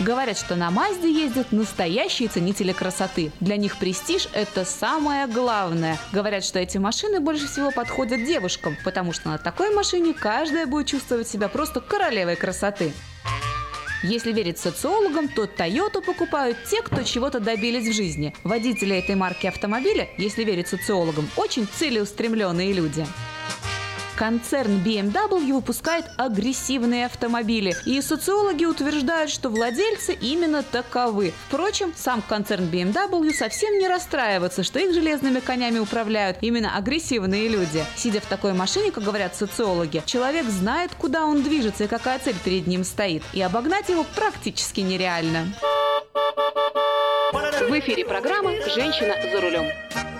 Говорят, 0.00 0.36
что 0.36 0.56
на 0.56 0.72
Мазде 0.72 1.08
ездят 1.08 1.52
настоящие 1.52 2.28
ценители 2.28 2.72
красоты. 2.72 3.30
Для 3.38 3.56
них 3.56 3.78
престиж– 3.78 4.28
это 4.34 4.64
самое 4.64 5.28
главное. 5.28 5.98
Говорят, 6.12 6.44
что 6.44 6.58
эти 6.58 6.78
машины 6.78 7.20
больше 7.20 7.46
всего 7.46 7.70
подходят 7.70 8.24
девушкам, 8.24 8.76
потому 8.82 9.12
что 9.12 9.28
на 9.28 9.38
такой 9.38 9.72
машине 9.72 10.12
каждая 10.12 10.66
будет 10.66 10.88
чувствовать 10.88 11.28
себя 11.28 11.48
просто 11.48 11.80
королевой 11.80 12.34
красоты. 12.34 12.92
Если 14.02 14.32
верить 14.32 14.58
социологам, 14.58 15.28
то 15.28 15.44
Toyota 15.44 16.02
покупают 16.02 16.58
те, 16.68 16.82
кто 16.82 17.04
чего-то 17.04 17.38
добились 17.38 17.88
в 17.88 17.94
жизни. 17.94 18.34
Водители 18.42 18.96
этой 18.96 19.14
марки 19.14 19.46
автомобиля, 19.46 20.08
если 20.18 20.44
верить 20.44 20.68
социологам, 20.68 21.30
очень 21.36 21.66
целеустремленные 21.78 22.72
люди. 22.72 23.06
Концерн 24.16 24.80
BMW 24.84 25.52
выпускает 25.52 26.06
агрессивные 26.16 27.06
автомобили, 27.06 27.74
и 27.84 28.00
социологи 28.00 28.64
утверждают, 28.64 29.30
что 29.30 29.48
владельцы 29.48 30.14
именно 30.14 30.62
таковы. 30.62 31.32
Впрочем, 31.48 31.92
сам 31.96 32.22
концерн 32.22 32.64
BMW 32.64 33.32
совсем 33.32 33.76
не 33.78 33.88
расстраивается, 33.88 34.62
что 34.62 34.78
их 34.78 34.94
железными 34.94 35.40
конями 35.40 35.78
управляют 35.80 36.38
именно 36.42 36.76
агрессивные 36.76 37.48
люди. 37.48 37.84
Сидя 37.96 38.20
в 38.20 38.26
такой 38.26 38.52
машине, 38.52 38.92
как 38.92 39.02
говорят 39.02 39.34
социологи, 39.34 40.02
человек 40.06 40.46
знает, 40.46 40.92
куда 40.96 41.24
он 41.24 41.42
движется 41.42 41.84
и 41.84 41.88
какая 41.88 42.20
цель 42.20 42.36
перед 42.44 42.66
ним 42.66 42.84
стоит, 42.84 43.22
и 43.32 43.42
обогнать 43.42 43.88
его 43.88 44.04
практически 44.14 44.80
нереально. 44.80 45.54
В 47.32 47.78
эфире 47.80 48.04
программа 48.04 48.52
«Женщина 48.74 49.14
за 49.32 49.40
рулем». 49.40 50.13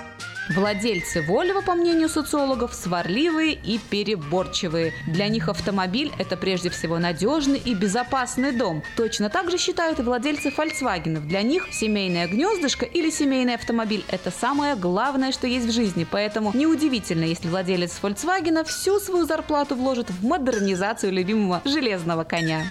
Владельцы 0.54 1.18
Volvo, 1.18 1.64
по 1.64 1.74
мнению 1.74 2.08
социологов, 2.08 2.74
сварливые 2.74 3.54
и 3.54 3.78
переборчивые. 3.78 4.92
Для 5.08 5.26
них 5.26 5.48
автомобиль– 5.48 6.12
это 6.18 6.36
прежде 6.36 6.70
всего 6.70 6.98
надежный 6.98 7.58
и 7.58 7.74
безопасный 7.74 8.52
дом. 8.52 8.84
Точно 8.96 9.30
так 9.30 9.50
же 9.50 9.58
считают 9.58 9.98
и 9.98 10.02
владельцы 10.02 10.50
Volkswagen. 10.50 11.18
Для 11.26 11.42
них 11.42 11.66
семейное 11.72 12.28
гнездышко 12.28 12.84
или 12.84 13.10
семейный 13.10 13.54
автомобиль– 13.54 14.04
это 14.08 14.30
самое 14.30 14.76
главное, 14.76 15.32
что 15.32 15.48
есть 15.48 15.66
в 15.66 15.72
жизни. 15.72 16.06
Поэтому 16.08 16.52
неудивительно, 16.54 17.24
если 17.24 17.48
владелец 17.48 17.98
Volkswagen 18.00 18.62
всю 18.64 19.00
свою 19.00 19.24
зарплату 19.26 19.74
вложит 19.74 20.08
в 20.10 20.24
модернизацию 20.24 21.12
любимого 21.12 21.62
железного 21.64 22.22
коня. 22.22 22.62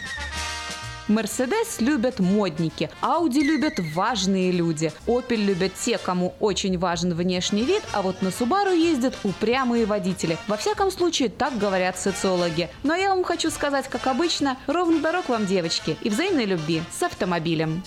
Мерседес 1.07 1.81
любят 1.81 2.19
модники, 2.19 2.89
Ауди 3.01 3.41
любят 3.41 3.73
важные 3.93 4.51
люди, 4.51 4.93
Opel 5.05 5.35
любят 5.35 5.73
те, 5.75 5.97
кому 5.97 6.33
очень 6.39 6.77
важен 6.77 7.13
внешний 7.13 7.63
вид, 7.63 7.83
а 7.91 8.01
вот 8.01 8.21
на 8.21 8.29
Subaru 8.29 8.73
ездят 8.73 9.17
упрямые 9.23 9.85
водители. 9.85 10.37
Во 10.47 10.55
всяком 10.55 10.91
случае, 10.91 11.27
так 11.27 11.57
говорят 11.57 11.99
социологи. 11.99 12.69
Но 12.83 12.95
я 12.95 13.09
вам 13.09 13.23
хочу 13.25 13.49
сказать, 13.49 13.89
как 13.89 14.07
обычно, 14.07 14.57
ровно 14.67 14.99
дорог 14.99 15.27
вам, 15.27 15.45
девочки, 15.45 15.97
и 16.01 16.09
взаимной 16.09 16.45
любви 16.45 16.81
с 16.97 17.03
автомобилем. 17.03 17.83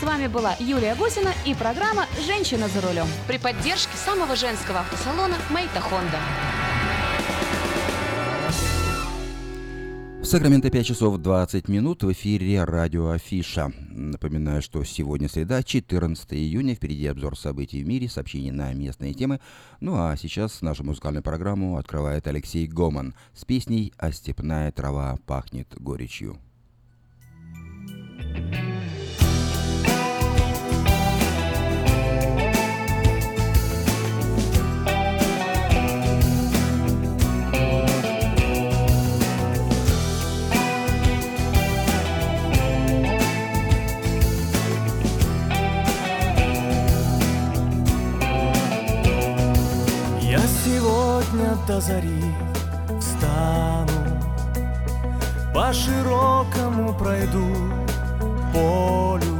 С 0.00 0.02
вами 0.02 0.26
была 0.26 0.56
Юлия 0.58 0.96
Гусина 0.96 1.32
и 1.46 1.54
программа 1.54 2.06
«Женщина 2.26 2.66
за 2.68 2.80
рулем» 2.80 3.06
при 3.28 3.38
поддержке 3.38 3.96
самого 3.96 4.34
женского 4.34 4.80
автосалона 4.80 5.36
«Мэйта 5.50 5.80
Хонда». 5.80 6.18
В 10.24 10.26
Сакраменто 10.26 10.70
5 10.70 10.86
часов 10.86 11.18
20 11.18 11.68
минут 11.68 12.02
в 12.02 12.10
эфире 12.12 12.64
радио 12.64 13.10
Афиша. 13.10 13.70
Напоминаю, 13.90 14.62
что 14.62 14.82
сегодня 14.82 15.28
среда, 15.28 15.62
14 15.62 16.32
июня. 16.32 16.74
Впереди 16.74 17.06
обзор 17.08 17.38
событий 17.38 17.84
в 17.84 17.86
мире, 17.86 18.08
сообщения 18.08 18.50
на 18.50 18.72
местные 18.72 19.12
темы. 19.12 19.38
Ну 19.80 19.96
а 19.96 20.16
сейчас 20.16 20.62
нашу 20.62 20.82
музыкальную 20.82 21.22
программу 21.22 21.76
открывает 21.76 22.26
Алексей 22.26 22.66
Гоман 22.66 23.14
с 23.34 23.44
песней 23.44 23.92
«А 23.98 24.12
степная 24.12 24.72
трава 24.72 25.18
пахнет 25.26 25.68
горечью». 25.78 26.38
Я 28.26 28.93
до 51.74 51.80
зари 51.80 52.34
встану, 53.00 54.20
По 55.52 55.72
широкому 55.72 56.94
пройду 56.94 57.48
полю. 58.52 59.38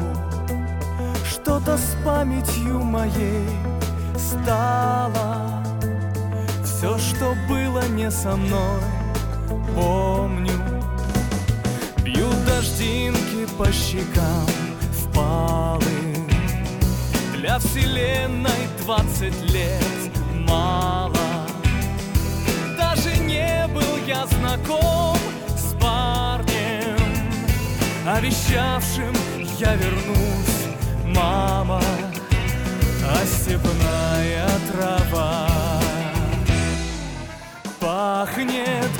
Что-то 1.24 1.76
с 1.78 1.96
памятью 2.04 2.82
моей 2.82 3.48
стало, 4.16 5.62
Все, 6.64 6.98
что 6.98 7.34
было 7.48 7.86
не 7.88 8.10
со 8.10 8.34
мной, 8.34 8.82
помню. 9.76 10.58
Бьют 12.02 12.44
дождинки 12.46 13.46
по 13.56 13.70
щекам 13.70 14.48
впалым, 14.92 16.28
для 17.36 17.58
вселенной 17.60 18.68
двадцать 18.82 19.40
лет 19.52 19.84
мало 20.48 21.13
я 24.06 24.26
знаком 24.26 25.16
с 25.56 25.74
парнем 25.80 26.98
Обещавшим 28.06 29.14
я 29.58 29.74
вернусь, 29.76 30.68
мама 31.04 31.80
степная 33.26 34.48
трава. 34.70 35.48
Пахнет 37.80 38.93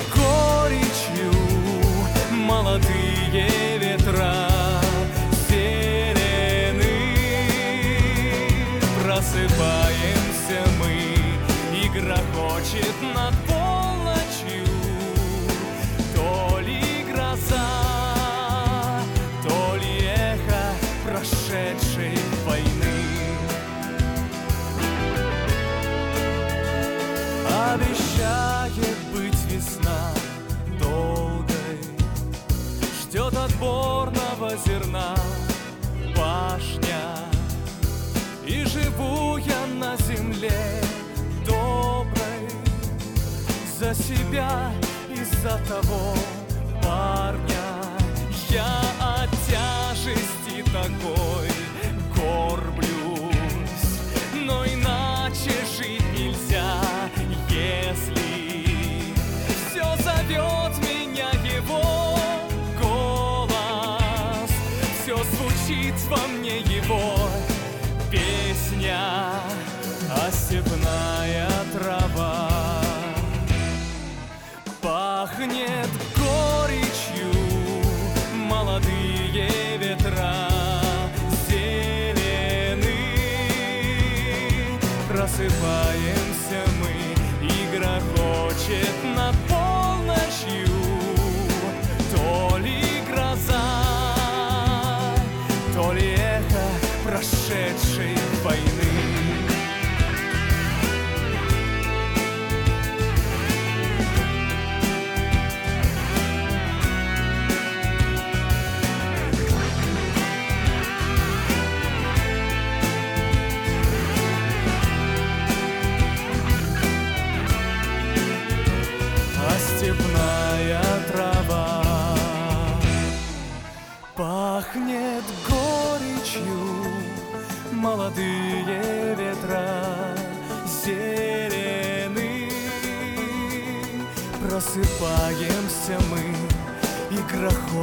себя 44.03 44.71
и 45.09 45.23
за 45.43 45.57
того 45.67 46.13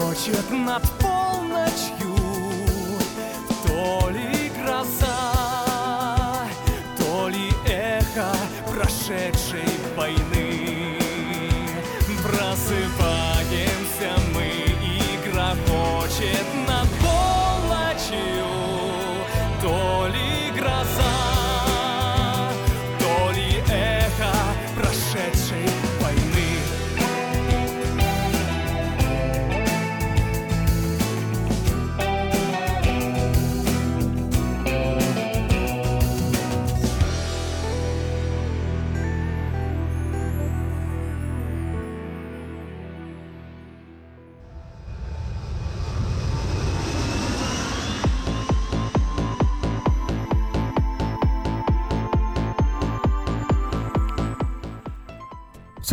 грохочет 0.02 0.50
над 0.50 0.82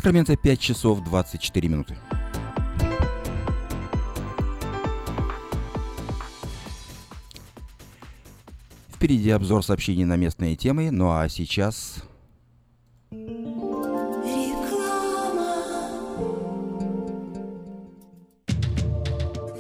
Сакраменто 0.10 0.36
5 0.36 0.60
часов 0.60 1.04
24 1.04 1.70
минуты. 1.70 1.96
Впереди 8.88 9.30
обзор 9.30 9.64
сообщений 9.64 10.06
на 10.06 10.16
местные 10.16 10.56
темы, 10.56 10.90
ну 10.90 11.12
а 11.12 11.30
сейчас 11.30 11.98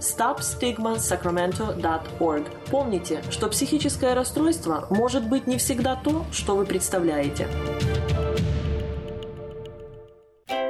stopstigmasacramento.org. 0.00 2.44
Помните, 2.70 3.22
что 3.30 3.48
психическое 3.48 4.14
расстройство 4.14 4.86
может 4.90 5.28
быть 5.28 5.46
не 5.46 5.58
всегда 5.58 5.96
то, 5.96 6.24
что 6.32 6.56
вы 6.56 6.64
представляете. 6.64 7.46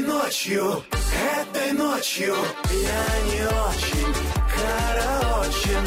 Этой 0.00 0.14
ночью, 0.14 0.82
этой 1.38 1.72
ночью 1.72 2.34
я 2.70 3.04
не 3.26 3.42
очень 3.42 4.14
караочен. 4.56 5.86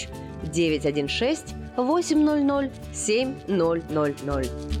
916 0.51 1.55
800 1.77 2.71
7000. 2.91 4.80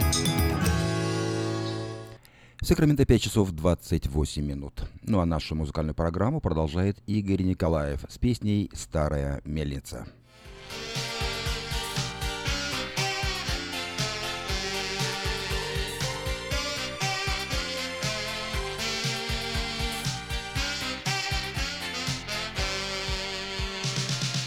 Сакраменто 2.63 3.05
5 3.05 3.21
часов 3.21 3.51
28 3.51 4.45
минут. 4.45 4.83
Ну 5.01 5.19
а 5.19 5.25
нашу 5.25 5.55
музыкальную 5.55 5.95
программу 5.95 6.39
продолжает 6.39 6.95
Игорь 7.07 7.41
Николаев 7.41 8.01
с 8.07 8.19
песней 8.19 8.69
«Старая 8.75 9.41
мельница». 9.45 10.05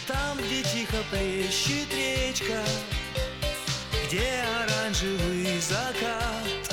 Там, 0.07 0.37
где 0.37 0.63
тихо 0.63 1.03
плещет 1.11 1.93
речка, 1.93 2.63
где 4.07 4.41
оранжевый 4.63 5.59
закат, 5.59 6.63
в 6.63 6.64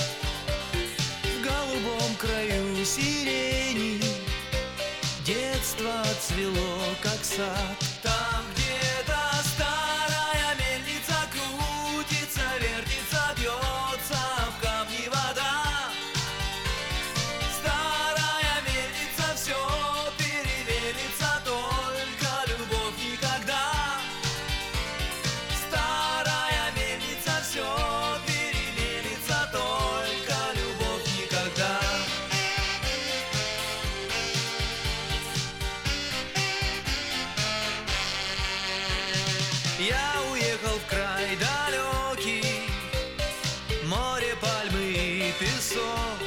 краю 2.18 2.85
сирени 2.85 4.01
детство 5.25 5.92
цвело, 6.20 6.79
как 7.03 7.25
сад. 7.25 7.77
Там 8.03 8.44
где-то 8.55 8.62
пальмы 44.40 44.92
и 44.92 45.33
песок. 45.38 46.18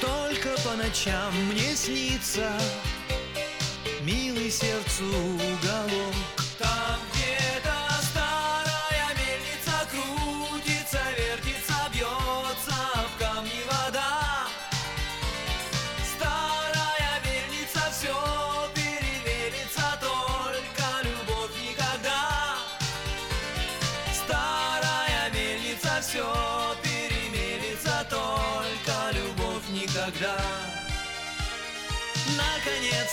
Только 0.00 0.60
по 0.62 0.76
ночам 0.76 1.32
мне 1.46 1.74
снится 1.74 2.52
милый 4.02 4.50
сердцу 4.50 5.04
уголок. 5.04 6.19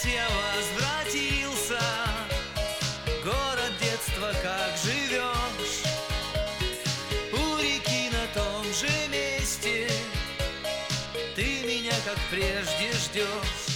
Я 0.04 0.28
возвратился, 0.30 1.80
город 3.24 3.72
детства, 3.82 4.32
как 4.42 4.78
живешь. 4.84 5.84
У 7.34 7.58
реки 7.58 8.10
на 8.12 8.28
том 8.40 8.64
же 8.66 8.90
месте. 9.10 9.90
Ты 11.36 11.64
меня 11.66 11.94
как 12.06 12.18
прежде 12.30 12.92
ждешь, 12.94 13.67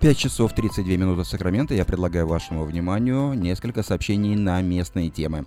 5 0.00 0.16
часов 0.16 0.54
32 0.54 0.96
минуты 0.96 1.24
в 1.24 1.26
Сакраменто 1.26 1.74
я 1.74 1.84
предлагаю 1.84 2.26
вашему 2.26 2.64
вниманию 2.64 3.34
несколько 3.34 3.82
сообщений 3.82 4.34
на 4.34 4.62
местные 4.62 5.10
темы. 5.10 5.44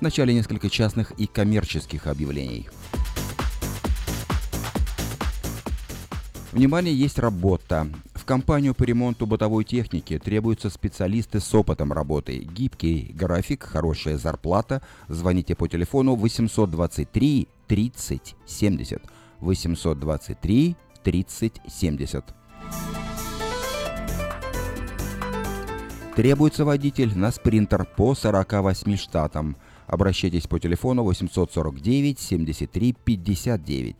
Вначале 0.00 0.32
несколько 0.32 0.70
частных 0.70 1.10
и 1.18 1.26
коммерческих 1.26 2.06
объявлений. 2.06 2.68
Внимание, 6.52 6.94
есть 6.94 7.18
работа. 7.18 7.88
В 8.14 8.24
компанию 8.24 8.76
по 8.76 8.84
ремонту 8.84 9.26
бытовой 9.26 9.64
техники 9.64 10.20
требуются 10.20 10.70
специалисты 10.70 11.40
с 11.40 11.52
опытом 11.52 11.92
работы. 11.92 12.38
Гибкий 12.38 13.10
график, 13.12 13.64
хорошая 13.64 14.18
зарплата. 14.18 14.82
Звоните 15.08 15.56
по 15.56 15.66
телефону 15.66 16.14
823 16.14 17.48
30 17.66 18.36
70. 18.46 19.02
823 19.40 20.76
30 21.02 21.60
70. 21.68 22.24
Требуется 26.16 26.64
водитель 26.64 27.12
на 27.14 27.30
спринтер 27.30 27.84
по 27.84 28.14
48 28.14 28.96
штатам. 28.96 29.54
Обращайтесь 29.86 30.46
по 30.46 30.58
телефону 30.58 31.04
849 31.04 32.18
73 32.18 32.96
59. 33.04 33.96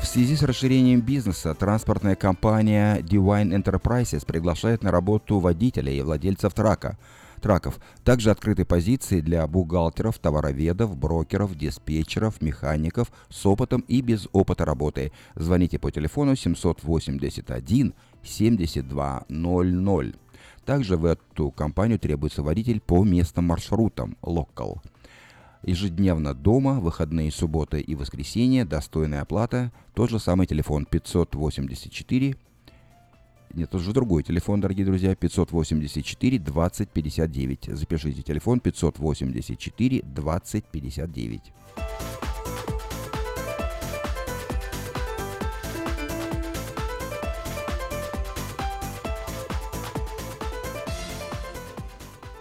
В 0.00 0.04
связи 0.04 0.34
с 0.34 0.42
расширением 0.42 1.00
бизнеса 1.00 1.54
транспортная 1.54 2.16
компания 2.16 2.98
Divine 3.02 3.62
Enterprises 3.62 4.26
приглашает 4.26 4.82
на 4.82 4.90
работу 4.90 5.38
водителей 5.38 6.00
и 6.00 6.02
владельцев 6.02 6.52
трака– 6.52 6.98
траков. 7.40 7.80
Также 8.04 8.30
открыты 8.30 8.64
позиции 8.64 9.20
для 9.20 9.46
бухгалтеров, 9.46 10.18
товароведов, 10.18 10.96
брокеров, 10.96 11.56
диспетчеров, 11.56 12.40
механиков 12.40 13.10
с 13.28 13.44
опытом 13.46 13.80
и 13.88 14.00
без 14.00 14.28
опыта 14.32 14.64
работы. 14.64 15.12
Звоните 15.34 15.78
по 15.78 15.90
телефону 15.90 16.36
781 16.36 17.94
7200. 18.22 20.18
Также 20.64 20.96
в 20.96 21.04
эту 21.04 21.50
компанию 21.50 21.98
требуется 21.98 22.42
водитель 22.42 22.80
по 22.80 23.04
местным 23.04 23.46
маршрутам– 23.46 24.16
Local. 24.22 24.78
Ежедневно 25.62 26.32
дома, 26.34 26.80
выходные 26.80 27.30
субботы 27.30 27.80
и 27.80 27.94
воскресенья, 27.94 28.64
достойная 28.64 29.22
оплата, 29.22 29.72
тот 29.94 30.08
же 30.08 30.18
самый 30.18 30.46
телефон 30.46 30.86
584 30.86 32.36
нет, 33.54 33.68
это 33.68 33.78
уже 33.78 33.92
другой 33.92 34.22
телефон, 34.22 34.60
дорогие 34.60 34.86
друзья, 34.86 35.14
584 35.14 36.38
20 36.38 36.88
59. 36.88 37.70
Запишите 37.72 38.22
телефон 38.22 38.60
584 38.60 40.02
20 40.02 40.64
59. 40.64 41.52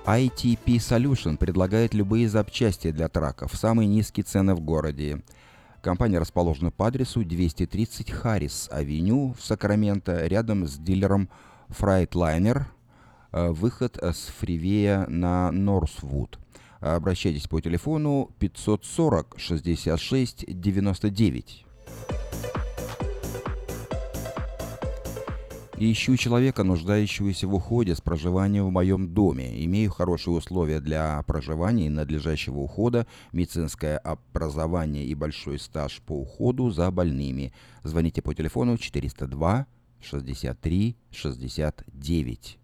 ITP 0.06 0.78
Solution 0.78 1.38
предлагает 1.38 1.94
любые 1.94 2.30
запчасти 2.30 2.90
для 2.92 3.10
траков, 3.10 3.56
самые 3.56 3.88
низкие 3.88 4.24
цены 4.24 4.56
в 4.56 4.60
городе. 4.60 5.22
Компания 5.82 6.20
расположена 6.20 6.72
по 6.72 6.88
адресу 6.88 7.24
230 7.24 8.12
Харрис-авеню 8.12 9.34
в 9.34 9.42
Сакраменто, 9.42 10.28
рядом 10.28 10.68
с 10.68 10.78
дилером 10.78 11.30
Freightliner, 11.70 12.64
э, 13.32 13.50
выход 13.50 13.98
с 13.98 14.28
фривея 14.40 15.06
на 15.08 15.52
Норсвуд. 15.52 16.38
Обращайтесь 16.82 17.48
по 17.48 17.62
телефону 17.62 18.32
540 18.40 19.36
66 19.38 20.46
99. 20.48 21.66
Ищу 25.82 26.18
человека, 26.18 26.66
нуждающегося 26.66 27.48
в 27.48 27.56
уходе 27.56 27.96
с 27.96 28.02
проживанием 28.02 28.66
в 28.66 28.72
моем 28.72 29.14
доме. 29.14 29.64
Имею 29.64 29.90
хорошие 29.92 30.34
условия 30.34 30.82
для 30.82 31.24
проживания 31.24 31.86
и 31.86 31.90
надлежащего 31.90 32.60
ухода, 32.60 33.08
медицинское 33.32 33.96
образование 33.98 35.06
и 35.06 35.16
большой 35.16 35.58
стаж 35.58 36.02
по 36.02 36.20
уходу 36.20 36.70
за 36.70 36.92
больными. 36.92 37.54
Звоните 37.84 38.22
по 38.22 38.36
телефону 38.36 38.78
402 38.78 39.68
63 40.02 40.98
69. 41.12 42.60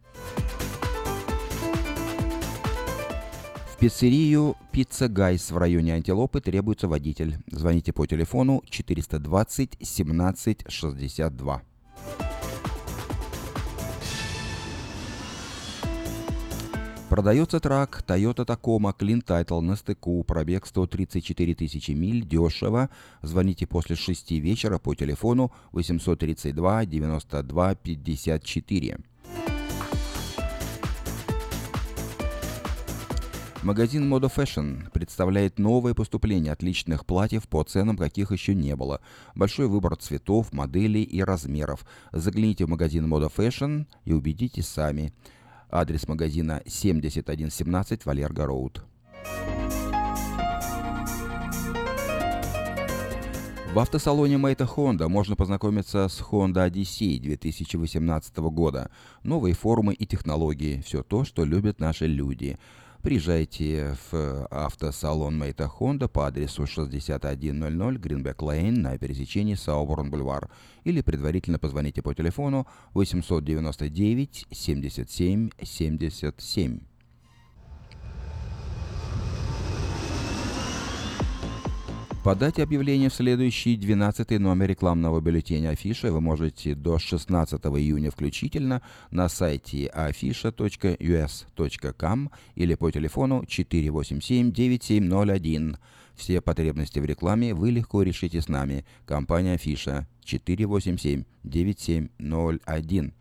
В 3.65 3.77
пиццерию 3.77 4.57
«Пицца 4.73 5.07
Гайс» 5.07 5.51
в 5.51 5.57
районе 5.57 5.93
Антилопы 5.93 6.41
требуется 6.41 6.89
водитель. 6.89 7.37
Звоните 7.49 7.93
по 7.93 8.05
телефону 8.05 8.61
420 8.69 9.77
17 9.81 10.65
62. 10.67 11.61
Продается 17.15 17.61
трак 17.61 18.03
Toyota 18.05 18.45
Tacoma 18.45 18.93
Clean 18.93 19.23
Title 19.23 19.61
на 19.61 19.77
стыку, 19.77 20.21
пробег 20.25 20.65
134 20.65 21.55
тысячи 21.55 21.91
миль, 21.91 22.27
дешево. 22.27 22.89
Звоните 23.21 23.65
после 23.65 23.95
6 23.95 24.31
вечера 24.31 24.79
по 24.79 24.93
телефону 24.95 25.53
832 25.71 26.85
92 26.85 27.75
54. 27.75 28.97
Магазин 33.63 34.13
Moda 34.13 34.29
Fashion 34.29 34.91
представляет 34.91 35.57
новые 35.57 35.95
поступления 35.95 36.51
отличных 36.51 37.05
платьев 37.05 37.47
по 37.47 37.63
ценам, 37.63 37.95
каких 37.95 38.33
еще 38.33 38.53
не 38.53 38.75
было. 38.75 38.99
Большой 39.35 39.67
выбор 39.67 39.95
цветов, 39.95 40.51
моделей 40.51 41.03
и 41.03 41.23
размеров. 41.23 41.85
Загляните 42.11 42.65
в 42.65 42.69
магазин 42.69 43.11
Moda 43.11 43.31
Fashion 43.33 43.85
и 44.03 44.11
убедитесь 44.11 44.67
сами. 44.67 45.13
Адрес 45.69 46.07
магазина 46.07 46.61
7117 46.65 48.05
Валерго 48.05 48.45
Роуд. 48.45 48.83
В 53.73 53.79
автосалоне 53.79 54.37
Мэйта 54.37 54.63
Honda 54.63 55.09
можно 55.09 55.35
познакомиться 55.35 56.07
с 56.07 56.21
Honda 56.21 56.69
Odyssey 56.69 57.19
2018 57.19 58.37
года. 58.37 58.89
Новые 59.23 59.53
формы 59.53 59.93
и 59.93 60.05
технологии– 60.05 60.81
все 60.85 61.03
то, 61.03 61.25
что 61.25 61.43
любят 61.43 61.79
наши 61.79 62.07
люди– 62.07 62.57
Приезжайте 63.05 63.95
в 64.11 64.47
автосалон 64.49 65.37
Мейта 65.37 65.69
Honda 65.79 66.07
по 66.07 66.25
адресу 66.25 66.65
6100 66.65 67.99
Гринбек 67.99 68.41
Лейн 68.41 68.81
на 68.81 68.97
пересечении 68.97 69.53
Сауборн 69.53 70.09
Бульвар 70.09 70.49
или 70.85 71.01
предварительно 71.01 71.59
позвоните 71.59 72.01
по 72.01 72.15
телефону 72.15 72.65
899 72.95 74.47
77 74.49 75.49
77. 75.61 76.79
Подать 82.25 82.59
объявление 82.59 83.09
в 83.09 83.13
следующий 83.13 83.77
12 83.77 84.39
номер 84.39 84.69
рекламного 84.69 85.21
бюллетеня 85.21 85.69
Афиша 85.69 86.11
вы 86.11 86.21
можете 86.21 86.73
до 86.73 86.97
16 86.97 87.63
июня 87.63 88.09
включительно 88.09 88.81
на 89.11 89.29
сайте 89.29 89.91
afisha.us.com 89.95 92.31
или 92.55 92.73
по 92.73 92.89
телефону 92.89 93.43
487-9701. 93.43 95.77
Все 96.15 96.41
потребности 96.41 96.97
в 96.97 97.05
рекламе 97.05 97.53
вы 97.53 97.69
легко 97.69 98.01
решите 98.01 98.41
с 98.41 98.49
нами. 98.49 98.85
Компания 99.05 99.53
Афиша 99.53 100.07
487-9701. 100.25 103.11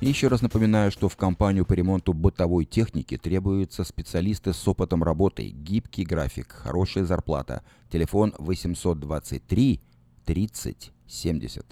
Еще 0.00 0.28
раз 0.28 0.42
напоминаю, 0.42 0.90
что 0.90 1.08
в 1.08 1.16
компанию 1.16 1.64
по 1.64 1.72
ремонту 1.72 2.12
бытовой 2.12 2.66
техники 2.66 3.16
требуются 3.16 3.82
специалисты 3.82 4.52
с 4.52 4.68
опытом 4.68 5.02
работы, 5.02 5.48
гибкий 5.48 6.04
график, 6.04 6.52
хорошая 6.52 7.04
зарплата. 7.06 7.62
Телефон 7.90 8.34
823 8.38 9.80
30 10.26 10.92
70. 11.06 11.66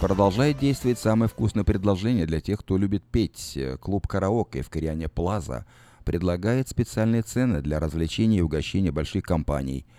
Продолжает 0.00 0.58
действовать 0.58 0.98
самое 0.98 1.28
вкусное 1.28 1.64
предложение 1.64 2.26
для 2.26 2.40
тех, 2.40 2.60
кто 2.60 2.76
любит 2.76 3.04
петь. 3.04 3.58
Клуб 3.80 4.08
«Караоке» 4.08 4.62
в 4.62 4.70
Кориане 4.70 5.08
Плаза 5.08 5.66
предлагает 6.04 6.68
специальные 6.68 7.22
цены 7.22 7.62
для 7.62 7.78
развлечений 7.78 8.38
и 8.38 8.42
угощения 8.42 8.90
больших 8.90 9.22
компаний– 9.22 9.86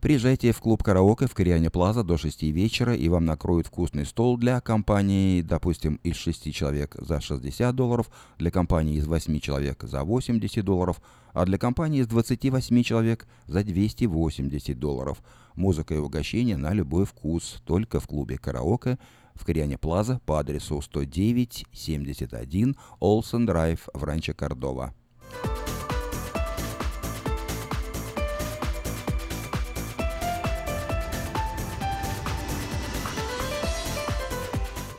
Приезжайте 0.00 0.52
в 0.52 0.60
клуб 0.60 0.84
«Караоке» 0.84 1.26
в 1.26 1.34
Кориане 1.34 1.70
Плаза 1.70 2.04
до 2.04 2.16
6 2.16 2.44
вечера, 2.44 2.94
и 2.94 3.08
вам 3.08 3.24
накроют 3.24 3.66
вкусный 3.66 4.06
стол 4.06 4.36
для 4.36 4.60
компании, 4.60 5.42
допустим, 5.42 5.98
из 6.04 6.14
6 6.14 6.54
человек 6.54 6.94
за 7.00 7.20
60 7.20 7.74
долларов, 7.74 8.08
для 8.38 8.52
компании 8.52 8.98
из 8.98 9.08
8 9.08 9.40
человек 9.40 9.82
за 9.82 10.04
80 10.04 10.64
долларов, 10.64 11.02
а 11.32 11.44
для 11.44 11.58
компании 11.58 12.02
из 12.02 12.06
28 12.06 12.82
человек 12.84 13.26
за 13.48 13.64
280 13.64 14.78
долларов. 14.78 15.20
Музыка 15.56 15.96
и 15.96 15.98
угощение 15.98 16.56
на 16.56 16.72
любой 16.74 17.04
вкус, 17.04 17.60
только 17.64 17.98
в 17.98 18.06
клубе 18.06 18.38
«Караоке» 18.38 19.00
в 19.34 19.44
Кориане 19.44 19.78
Плаза 19.78 20.20
по 20.24 20.38
адресу 20.38 20.78
109-71 20.78 22.76
Олсен 23.00 23.46
Драйв 23.46 23.88
в 23.92 24.04
Ранчо 24.04 24.32
Кордова. 24.32 24.94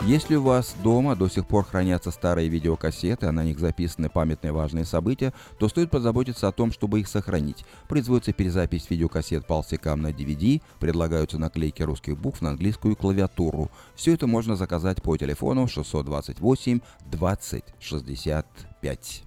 Если 0.10 0.38
у 0.38 0.42
вас 0.42 0.76
дома 0.84 1.16
до 1.16 1.30
сих 1.30 1.46
пор 1.46 1.66
хранятся 1.66 2.10
старые 2.10 2.50
видеокассеты, 2.50 3.28
а 3.28 3.32
на 3.32 3.44
них 3.44 3.60
записаны 3.60 4.10
памятные 4.10 4.52
важные 4.52 4.84
события, 4.84 5.34
то 5.60 5.70
стоит 5.70 5.92
позаботиться 5.92 6.48
о 6.48 6.52
том, 6.52 6.72
чтобы 6.72 7.00
их 7.00 7.08
сохранить. 7.08 7.64
Производится 7.88 8.34
перезапись 8.34 8.90
видеокассет 8.90 9.46
по 9.46 9.62
на 9.62 10.08
DVD, 10.08 10.64
предлагаются 10.80 11.38
наклейки 11.38 11.84
русских 11.84 12.18
букв 12.18 12.42
на 12.42 12.50
английскую 12.50 12.96
клавиатуру. 12.96 13.70
Все 13.94 14.16
это 14.16 14.26
можно 14.26 14.56
заказать 14.56 15.00
по 15.04 15.16
телефону 15.16 15.68
628 15.68 16.80
20 17.12 17.64
65. 17.80 19.24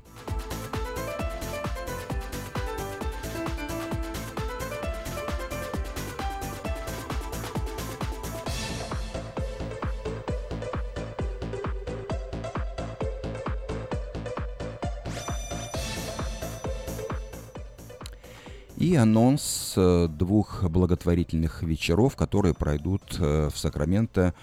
И 18.83 18.97
анонс 18.97 19.75
э, 19.77 20.09
двух 20.09 20.65
благотворительных 20.65 21.63
вечеров, 21.63 22.17
которые 22.17 22.53
пройдут 22.53 23.17
э, 23.17 23.49
в 23.49 23.57
Сакраменто 23.57 24.35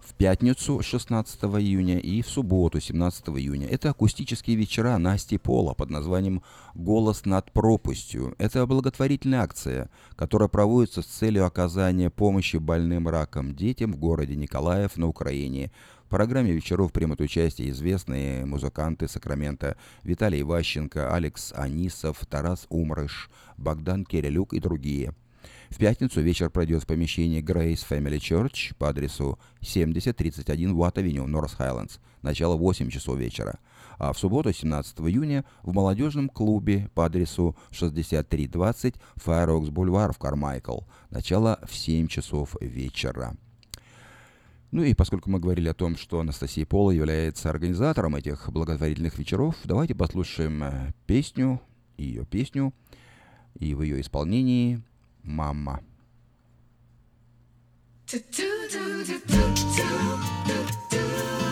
в 0.00 0.14
пятницу 0.14 0.80
16 0.80 1.42
июня 1.42 1.98
и 1.98 2.22
в 2.22 2.28
субботу 2.28 2.78
17 2.78 3.30
июня. 3.30 3.66
Это 3.66 3.90
акустические 3.90 4.54
вечера 4.54 4.96
Насти 4.98 5.38
Пола 5.38 5.74
под 5.74 5.90
названием 5.90 6.44
«Голос 6.76 7.24
над 7.24 7.50
пропастью». 7.50 8.36
Это 8.38 8.64
благотворительная 8.64 9.40
акция, 9.40 9.90
которая 10.14 10.48
проводится 10.48 11.02
с 11.02 11.06
целью 11.06 11.44
оказания 11.44 12.10
помощи 12.10 12.58
больным 12.58 13.08
раком 13.08 13.56
детям 13.56 13.92
в 13.92 13.96
городе 13.96 14.36
Николаев 14.36 14.96
на 14.96 15.08
Украине– 15.08 15.72
в 16.08 16.10
программе 16.10 16.52
вечеров 16.52 16.90
примут 16.90 17.20
участие 17.20 17.68
известные 17.68 18.46
музыканты 18.46 19.08
Сакрамента 19.08 19.76
Виталий 20.04 20.42
Ващенко, 20.42 21.14
Алекс 21.14 21.52
Анисов, 21.52 22.24
Тарас 22.24 22.64
Умрыш, 22.70 23.28
Богдан 23.58 24.06
Кирилюк 24.06 24.54
и 24.54 24.58
другие. 24.58 25.12
В 25.68 25.76
пятницу 25.76 26.22
вечер 26.22 26.48
пройдет 26.48 26.82
в 26.82 26.86
помещении 26.86 27.42
Grace 27.42 27.84
Family 27.86 28.16
Church 28.16 28.74
по 28.78 28.88
адресу 28.88 29.38
7031 29.60 30.72
Уатт-авеню, 30.72 31.26
Норс 31.26 31.52
Хайлендс. 31.52 31.98
Начало 32.22 32.56
8 32.56 32.88
часов 32.88 33.18
вечера. 33.18 33.58
А 33.98 34.14
в 34.14 34.18
субботу, 34.18 34.50
17 34.50 35.00
июня, 35.00 35.44
в 35.62 35.74
молодежном 35.74 36.30
клубе 36.30 36.88
по 36.94 37.04
адресу 37.04 37.54
6320 37.70 38.94
Fire 39.16 39.48
Oaks 39.48 39.70
Boulevard 39.70 40.14
в 40.14 40.18
Кармайкл. 40.18 40.78
Начало 41.10 41.60
в 41.68 41.76
7 41.76 42.08
часов 42.08 42.56
вечера. 42.62 43.36
Ну 44.70 44.82
и 44.82 44.92
поскольку 44.92 45.30
мы 45.30 45.40
говорили 45.40 45.68
о 45.68 45.74
том, 45.74 45.96
что 45.96 46.20
Анастасия 46.20 46.66
Пола 46.66 46.90
является 46.90 47.48
организатором 47.48 48.16
этих 48.16 48.50
благотворительных 48.52 49.18
вечеров, 49.18 49.56
давайте 49.64 49.94
послушаем 49.94 50.62
э, 50.62 50.92
песню, 51.06 51.62
ее 51.96 52.26
песню, 52.26 52.74
и 53.58 53.74
в 53.74 53.82
ее 53.82 54.00
исполнении 54.00 54.82
«Мама». 55.22 55.80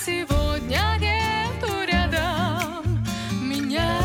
сегодня 0.05 0.96
нету 0.98 1.72
рядом 1.86 3.05
меня. 3.42 4.01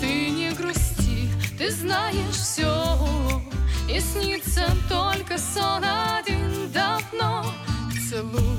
Ты 0.00 0.30
не 0.30 0.50
грусти, 0.50 1.30
ты 1.56 1.70
знаешь 1.70 2.34
все, 2.34 2.98
и 3.88 4.00
снится 4.00 4.66
только 4.88 5.38
сон 5.38 5.84
один 5.84 6.72
давно. 6.72 7.44
Целую 8.08 8.58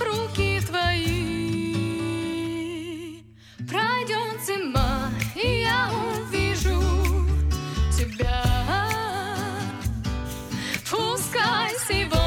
руки 0.00 0.60
твои. 0.60 1.14
Пройдет 3.68 4.40
зима, 4.46 5.10
и 5.34 5.62
я 5.62 5.90
увижу 5.90 6.80
тебя. 7.96 8.44
Пускай 10.88 11.72
сегодня 11.88 12.23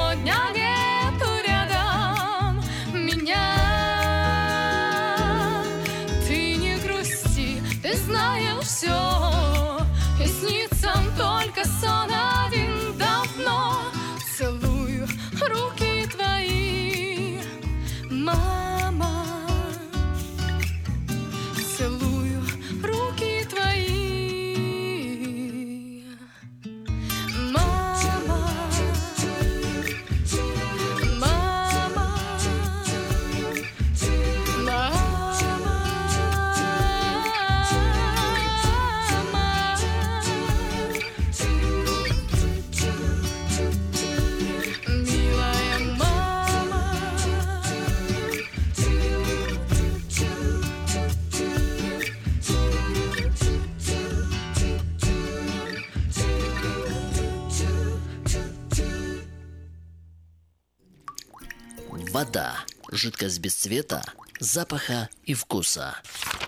Вода. 62.18 62.66
Жидкость 62.92 63.38
без 63.38 63.54
цвета, 63.54 64.04
запаха 64.40 65.08
и 65.24 65.36
вкуса. 65.36 66.02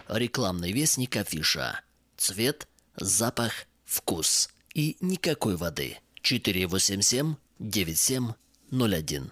Рекламный 0.08 0.72
вестник 0.72 1.16
афиша. 1.16 1.82
Цвет, 2.18 2.68
запах, 2.96 3.52
вкус. 3.86 4.50
И 4.74 4.98
никакой 5.00 5.58
воды. 5.58 6.00
487 6.24 7.36
9701. 7.60 9.32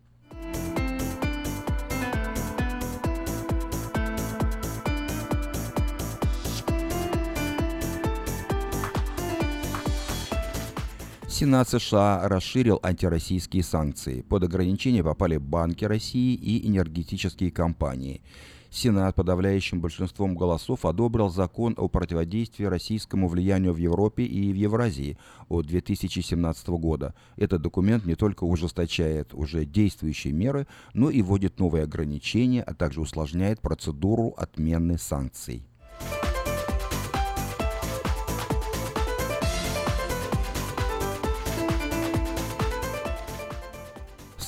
Сенат 11.40 11.70
США 11.70 12.28
расширил 12.28 12.80
антироссийские 12.82 13.62
санкции. 13.62 14.20
Под 14.20 14.44
ограничения 14.44 15.02
попали 15.02 15.38
банки 15.38 15.86
России 15.86 16.34
и 16.34 16.68
энергетические 16.68 17.50
компании. 17.50 18.20
Сенат 18.68 19.14
подавляющим 19.14 19.80
большинством 19.80 20.36
голосов 20.36 20.84
одобрил 20.84 21.30
закон 21.30 21.74
о 21.78 21.88
противодействии 21.88 22.66
российскому 22.66 23.26
влиянию 23.26 23.72
в 23.72 23.78
Европе 23.78 24.22
и 24.22 24.52
в 24.52 24.54
Евразии 24.54 25.16
от 25.48 25.64
2017 25.64 26.68
года. 26.68 27.14
Этот 27.36 27.62
документ 27.62 28.04
не 28.04 28.16
только 28.16 28.44
ужесточает 28.44 29.32
уже 29.32 29.64
действующие 29.64 30.34
меры, 30.34 30.66
но 30.92 31.08
и 31.08 31.22
вводит 31.22 31.58
новые 31.58 31.84
ограничения, 31.84 32.62
а 32.62 32.74
также 32.74 33.00
усложняет 33.00 33.62
процедуру 33.62 34.34
отмены 34.36 34.98
санкций. 34.98 35.64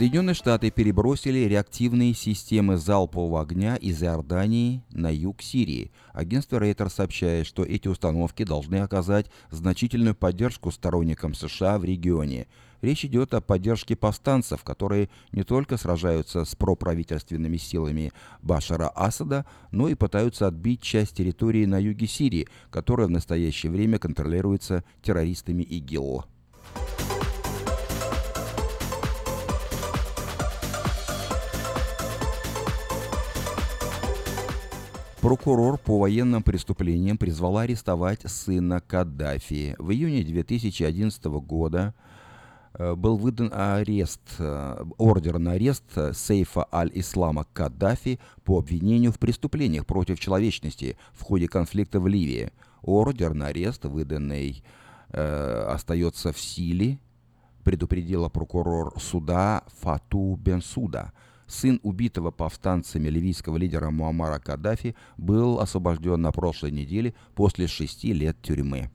Соединенные 0.02 0.34
Штаты 0.34 0.72
перебросили 0.72 1.46
реактивные 1.46 2.12
системы 2.12 2.76
залпового 2.76 3.40
огня 3.40 3.76
из 3.76 4.02
Иордании 4.02 4.82
на 4.90 5.14
юг 5.14 5.42
Сирии. 5.42 5.92
Агентство 6.12 6.58
Рейтер 6.58 6.90
сообщает, 6.90 7.46
что 7.46 7.62
эти 7.62 7.86
установки 7.86 8.42
должны 8.42 8.80
оказать 8.80 9.30
значительную 9.52 10.16
поддержку 10.16 10.72
сторонникам 10.72 11.34
США 11.34 11.78
в 11.78 11.84
регионе. 11.84 12.48
Речь 12.80 13.04
идет 13.04 13.32
о 13.32 13.40
поддержке 13.40 13.94
повстанцев, 13.94 14.64
которые 14.64 15.08
не 15.30 15.44
только 15.44 15.76
сражаются 15.76 16.44
с 16.44 16.56
проправительственными 16.56 17.56
силами 17.56 18.12
Башара 18.42 18.88
Асада, 18.88 19.46
но 19.70 19.86
и 19.86 19.94
пытаются 19.94 20.48
отбить 20.48 20.82
часть 20.82 21.14
территории 21.14 21.64
на 21.64 21.78
юге 21.78 22.08
Сирии, 22.08 22.48
которая 22.72 23.06
в 23.06 23.10
настоящее 23.10 23.70
время 23.70 24.00
контролируется 24.00 24.82
террористами 25.00 25.62
ИГИЛ. 25.62 26.24
Прокурор 35.22 35.78
по 35.78 36.00
военным 36.00 36.42
преступлениям 36.42 37.16
призвала 37.16 37.60
арестовать 37.60 38.22
сына 38.28 38.80
Каддафи. 38.80 39.76
В 39.78 39.92
июне 39.92 40.24
2011 40.24 41.24
года 41.26 41.94
э, 42.74 42.96
был 42.96 43.16
выдан 43.16 43.52
арест, 43.54 44.20
э, 44.40 44.84
ордер 44.98 45.38
на 45.38 45.52
арест 45.52 45.84
Сейфа 46.14 46.66
Аль-Ислама 46.72 47.46
Каддафи 47.52 48.18
по 48.42 48.58
обвинению 48.58 49.12
в 49.12 49.20
преступлениях 49.20 49.86
против 49.86 50.18
человечности 50.18 50.96
в 51.12 51.22
ходе 51.22 51.46
конфликта 51.46 52.00
в 52.00 52.08
Ливии. 52.08 52.50
Ордер 52.82 53.32
на 53.32 53.46
арест, 53.46 53.84
выданный, 53.84 54.64
э, 55.10 55.66
остается 55.68 56.32
в 56.32 56.40
силе, 56.40 56.98
предупредила 57.62 58.28
прокурор 58.28 59.00
суда 59.00 59.62
Фату 59.82 60.34
Бенсуда– 60.42 61.12
сын 61.52 61.78
убитого 61.82 62.30
повстанцами 62.30 63.08
ливийского 63.08 63.56
лидера 63.56 63.90
Муаммара 63.90 64.38
Каддафи, 64.38 64.94
был 65.18 65.60
освобожден 65.60 66.20
на 66.20 66.32
прошлой 66.32 66.70
неделе 66.70 67.14
после 67.34 67.66
шести 67.68 68.12
лет 68.12 68.36
тюрьмы. 68.42 68.90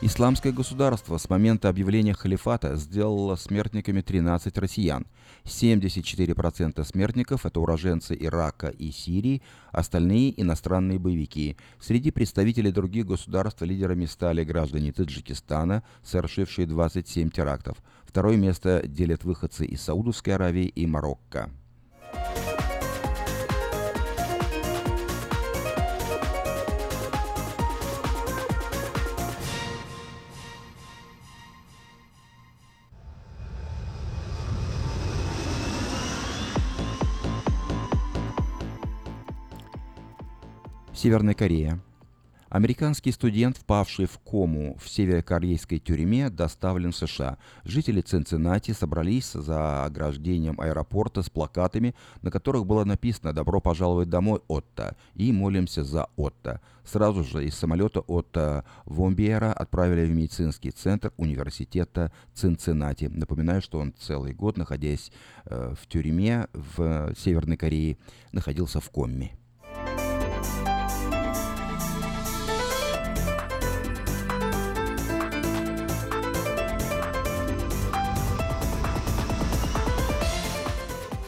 Исламское 0.00 0.52
государство 0.52 1.18
с 1.18 1.28
момента 1.28 1.68
объявления 1.68 2.14
халифата 2.14 2.76
сделало 2.76 3.36
смертниками 3.36 4.00
13 4.00 4.56
россиян. 4.58 5.06
74% 5.48 6.84
смертников– 6.84 7.44
это 7.46 7.60
уроженцы 7.60 8.16
Ирака 8.18 8.68
и 8.68 8.90
Сирии, 8.92 9.42
остальные– 9.72 10.34
иностранные 10.40 10.98
боевики. 10.98 11.56
Среди 11.80 12.10
представителей 12.10 12.70
других 12.70 13.06
государств 13.06 13.62
лидерами 13.62 14.06
стали 14.06 14.44
граждане 14.44 14.92
Таджикистана, 14.92 15.82
совершившие 16.04 16.66
27 16.66 17.30
терактов. 17.30 17.78
Второе 18.04 18.36
место 18.36 18.82
делят 18.86 19.24
выходцы 19.24 19.66
из 19.66 19.82
Саудовской 19.82 20.34
Аравии 20.34 20.66
и 20.66 20.86
Марокко. 20.86 21.50
Северная 40.98 41.34
Корея. 41.34 41.80
Американский 42.48 43.12
студент, 43.12 43.56
впавший 43.56 44.06
в 44.06 44.18
кому 44.18 44.76
в 44.82 44.88
северокорейской 44.88 45.78
тюрьме, 45.78 46.28
доставлен 46.28 46.90
в 46.90 46.96
США. 46.96 47.38
Жители 47.62 48.00
Цинциннати 48.00 48.72
собрались 48.72 49.30
за 49.30 49.84
ограждением 49.84 50.60
аэропорта 50.60 51.22
с 51.22 51.30
плакатами, 51.30 51.94
на 52.20 52.32
которых 52.32 52.66
было 52.66 52.82
написано 52.82 53.32
«Добро 53.32 53.60
пожаловать 53.60 54.10
домой, 54.10 54.40
Отто» 54.48 54.96
и 55.14 55.30
«Молимся 55.30 55.84
за 55.84 56.08
Отто». 56.16 56.60
Сразу 56.84 57.22
же 57.22 57.46
из 57.46 57.54
самолета 57.54 58.00
Отто 58.00 58.64
Вомбиера 58.84 59.52
отправили 59.52 60.04
в 60.04 60.10
медицинский 60.10 60.72
центр 60.72 61.12
университета 61.16 62.10
Цинциннати. 62.34 63.04
Напоминаю, 63.04 63.62
что 63.62 63.78
он 63.78 63.94
целый 63.96 64.34
год, 64.34 64.56
находясь 64.56 65.12
э, 65.44 65.74
в 65.80 65.86
тюрьме 65.86 66.48
в 66.52 67.14
Северной 67.16 67.56
Корее, 67.56 67.98
находился 68.32 68.80
в 68.80 68.90
коме. 68.90 69.38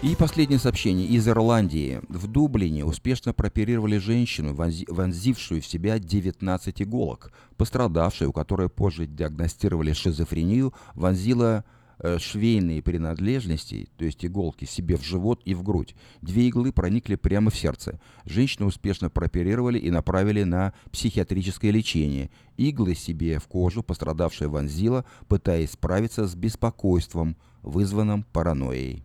И 0.03 0.16
последнее 0.16 0.59
сообщение 0.59 1.07
из 1.07 1.28
Ирландии. 1.28 2.01
В 2.09 2.26
Дублине 2.26 2.86
успешно 2.86 3.34
прооперировали 3.34 3.98
женщину, 3.98 4.55
вонзившую 4.55 5.61
в 5.61 5.66
себя 5.66 5.98
19 5.98 6.80
иголок. 6.80 7.32
Пострадавшая, 7.59 8.30
у 8.30 8.32
которой 8.32 8.70
позже 8.70 9.07
диагностировали 9.07 9.92
шизофрению, 9.92 10.72
вонзила 10.94 11.66
э, 11.98 12.16
швейные 12.18 12.82
принадлежности, 12.82 13.90
то 13.98 14.07
есть 14.07 14.24
иголки, 14.24 14.64
себе 14.64 14.96
в 14.96 15.05
живот 15.05 15.42
и 15.44 15.53
в 15.53 15.62
грудь. 15.62 15.94
Две 16.22 16.48
иглы 16.48 16.72
проникли 16.72 17.16
прямо 17.16 17.51
в 17.51 17.57
сердце. 17.57 18.01
Женщину 18.24 18.68
успешно 18.68 19.11
прооперировали 19.11 19.78
и 19.78 19.90
направили 19.90 20.44
на 20.44 20.72
психиатрическое 20.92 21.72
лечение. 21.72 22.30
Иглы 22.57 22.94
себе 22.94 23.38
в 23.38 23.46
кожу 23.48 23.82
пострадавшая 23.82 24.48
вонзила, 24.48 25.05
пытаясь 25.28 25.72
справиться 25.72 26.26
с 26.26 26.34
беспокойством, 26.34 27.36
вызванным 27.61 28.22
паранойей. 28.32 29.05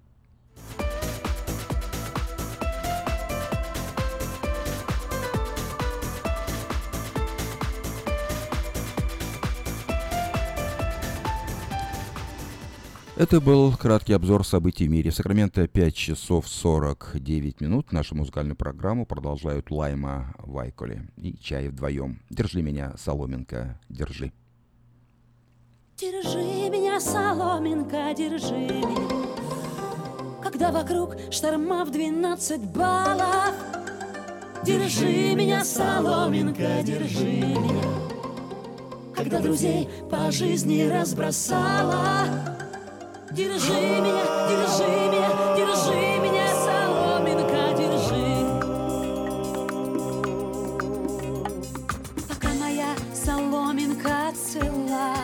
Это 13.17 13.39
был 13.39 13.71
краткий 13.77 14.11
обзор 14.11 14.45
событий 14.45 14.87
в 14.87 14.89
мире. 14.89 15.09
Сакраменто 15.09 15.65
5 15.69 15.95
часов 15.95 16.49
49 16.49 17.61
минут. 17.61 17.93
Нашу 17.93 18.13
музыкальную 18.13 18.57
программу 18.57 19.05
продолжают 19.05 19.71
Лайма 19.71 20.33
Вайколи 20.39 21.07
и 21.15 21.37
Чай 21.37 21.69
вдвоем. 21.69 22.19
Держи 22.29 22.61
меня, 22.61 22.93
Соломенко, 22.97 23.79
держи. 23.87 24.33
Держи 25.97 26.69
меня, 26.69 26.99
соломинка, 26.99 28.13
держи 28.13 28.83
Когда 30.43 30.69
вокруг 30.73 31.15
шторма 31.31 31.85
в 31.85 31.91
двенадцать 31.91 32.63
баллов 32.63 33.55
Держи 34.65 35.33
меня, 35.35 35.63
соломинка, 35.63 36.83
держи 36.83 37.23
меня 37.23 37.81
Когда 39.15 39.39
друзей 39.39 39.87
по 40.11 40.29
жизни 40.31 40.83
разбросала 40.83 42.64
Держи 43.35 43.73
меня, 43.73 44.23
держи 44.47 44.87
меня, 45.11 45.27
держи 45.57 45.99
меня, 46.23 46.47
соломинка, 46.63 47.63
держи. 47.77 48.27
Пока 52.29 52.49
моя 52.53 52.91
соломинка 53.13 54.31
цела, 54.33 55.17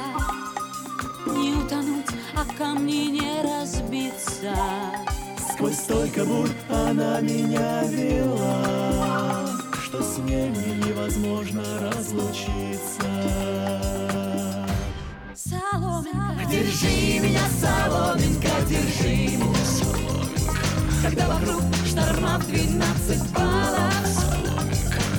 не 1.26 1.53
утонуть, 1.53 2.12
а 2.36 2.43
камни 2.57 3.12
не 3.12 3.41
разбиться. 3.43 4.53
Сквозь 5.53 5.78
столько 5.78 6.26
бурь 6.26 6.51
она 6.70 7.22
меня 7.22 7.84
вела, 7.86 9.47
что 9.86 10.03
с 10.03 10.18
ней 10.18 10.49
невозможно 10.49 11.64
разлучиться. 11.80 14.01
Соломинка, 15.52 16.45
держи 16.49 17.20
меня, 17.20 17.41
соломинка, 17.60 18.49
держи 18.70 19.36
меня, 19.36 19.66
соломинка. 19.66 20.54
Когда 21.04 21.28
вокруг 21.28 21.64
шторма 21.86 22.39
в 22.39 22.47
двенадцать 22.47 23.30
баллов, 23.32 23.93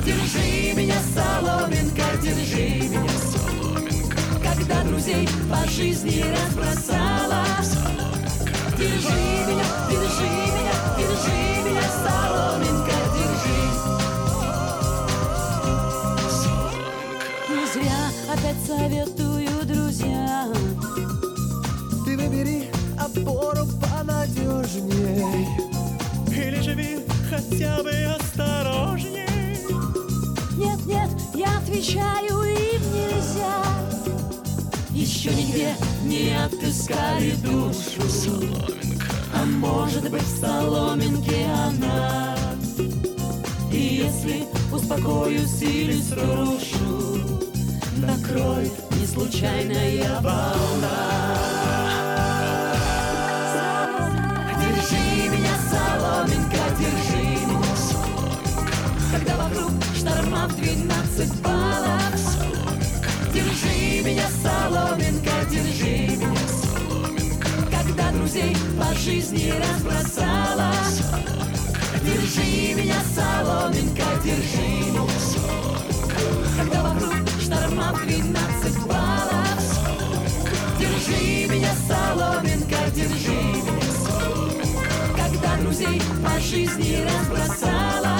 держи 0.06 0.72
меня, 0.74 0.96
соломинка, 1.12 2.04
держи 2.22 2.88
меня, 2.88 3.10
соломинка. 3.30 4.16
Когда 4.42 4.82
друзей 4.84 5.28
по 5.50 5.68
жизни 5.68 6.24
разбросала, 6.24 7.44
держи 8.78 9.24
меня, 9.48 9.66
держи 9.90 10.30
меня, 10.56 10.74
держи 10.96 11.40
меня, 11.62 11.86
соломинка, 12.04 12.96
держи. 13.18 13.60
Не 17.50 17.66
зря 17.70 18.00
опять 18.32 18.60
советую 18.66 19.31
опору 23.22 23.66
понадежней 23.80 25.48
Или 26.28 26.60
живи 26.60 26.98
хотя 27.30 27.82
бы 27.82 27.90
осторожней. 27.90 29.58
Нет, 30.56 30.84
нет, 30.86 31.10
я 31.34 31.58
отвечаю, 31.58 32.42
им 32.42 32.82
нельзя. 32.92 33.62
Еще 34.90 35.30
нигде 35.30 35.74
не 36.04 36.36
отыскали 36.36 37.32
душу. 37.42 38.02
Соломинка. 38.08 39.06
А 39.34 39.44
может 39.46 40.10
быть 40.10 40.22
в 40.22 40.40
соломинке 40.40 41.46
она. 41.68 42.36
И 43.72 44.04
если 44.04 44.46
успокоюсь 44.70 45.62
или 45.62 45.98
срушу 45.98 47.18
Накроет 47.96 48.72
не 48.98 49.06
случайная 49.06 50.20
волна 50.20 51.61
держи 56.78 57.46
соломинка. 57.46 57.96
Когда 59.12 59.36
вокруг 59.36 59.72
шторма 59.94 60.48
в 60.48 60.56
двенадцать 60.56 61.34
баллов 61.40 62.02
Держи 63.32 64.02
меня, 64.02 64.26
соломинка, 64.42 65.30
держи 65.50 66.16
меня. 66.16 66.38
Когда 67.70 68.10
друзей 68.12 68.56
по 68.78 68.94
жизни 68.94 69.52
разбросала 69.52 70.72
Держи 72.02 72.74
меня, 72.74 72.96
соломинка, 73.14 74.04
держи 74.24 74.90
меня. 74.90 75.06
Когда 76.56 76.82
вокруг 76.82 77.14
шторма 77.40 77.92
в 77.92 78.06
двенадцать 78.06 78.78
баллов 78.86 79.60
Держи 80.78 81.46
меня, 81.48 81.72
соломинка, 81.86 82.90
держи 82.94 83.30
меня. 83.30 83.81
Когда 85.52 85.64
друзей 85.64 86.00
по 86.24 86.40
жизни 86.40 87.04
разбросала 87.04 88.18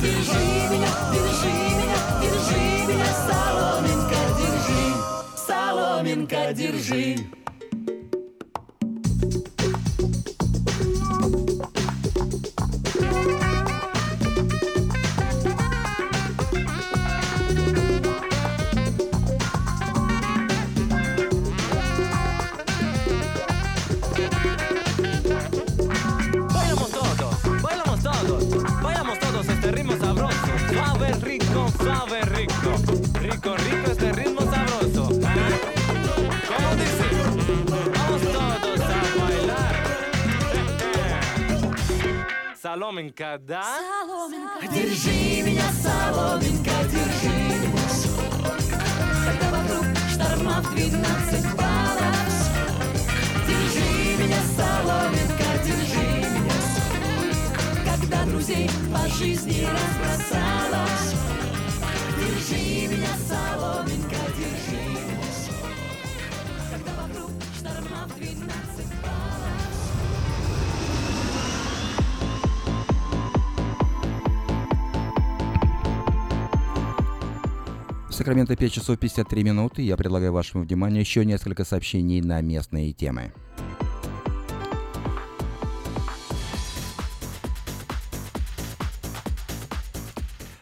Держи 0.00 0.42
меня, 0.70 0.88
держи 1.12 1.52
меня, 1.78 1.96
держи 2.20 2.62
меня, 2.88 3.06
соломинка, 3.28 4.20
держи, 4.38 4.82
соломинка, 5.46 6.52
держи. 6.52 7.31
соломинка, 42.92 43.38
да? 43.40 43.64
Соломинка. 44.06 44.66
Держи 44.68 45.42
меня, 45.42 45.64
соломинка, 45.82 46.70
держи. 46.90 47.28
меня. 47.58 47.72
Когда 49.24 49.50
вокруг 49.50 49.86
штормов 50.12 50.74
12 50.74 51.56
баллов. 51.56 52.16
Держи 53.48 54.22
меня, 54.22 54.40
соломинка, 54.56 55.48
держи 55.64 56.06
меня. 56.34 56.52
Когда 57.90 58.24
друзей 58.26 58.70
по 58.92 59.08
жизни 59.08 59.66
разбросала. 59.66 60.86
Держи 62.18 62.88
меня, 62.88 63.16
соломинка, 63.26 64.16
держи 64.36 64.82
меня. 64.90 65.18
Когда 66.70 66.92
вокруг 67.02 67.30
штормов 67.56 68.14
12 68.18 68.86
баллов. 69.02 69.31
Сакраменто 78.22 78.54
5 78.54 78.72
часов 78.72 78.98
53 79.00 79.42
минуты. 79.42 79.82
Я 79.82 79.96
предлагаю 79.96 80.32
вашему 80.32 80.62
вниманию 80.62 81.00
еще 81.00 81.24
несколько 81.24 81.64
сообщений 81.64 82.20
на 82.20 82.40
местные 82.40 82.92
темы. 82.92 83.32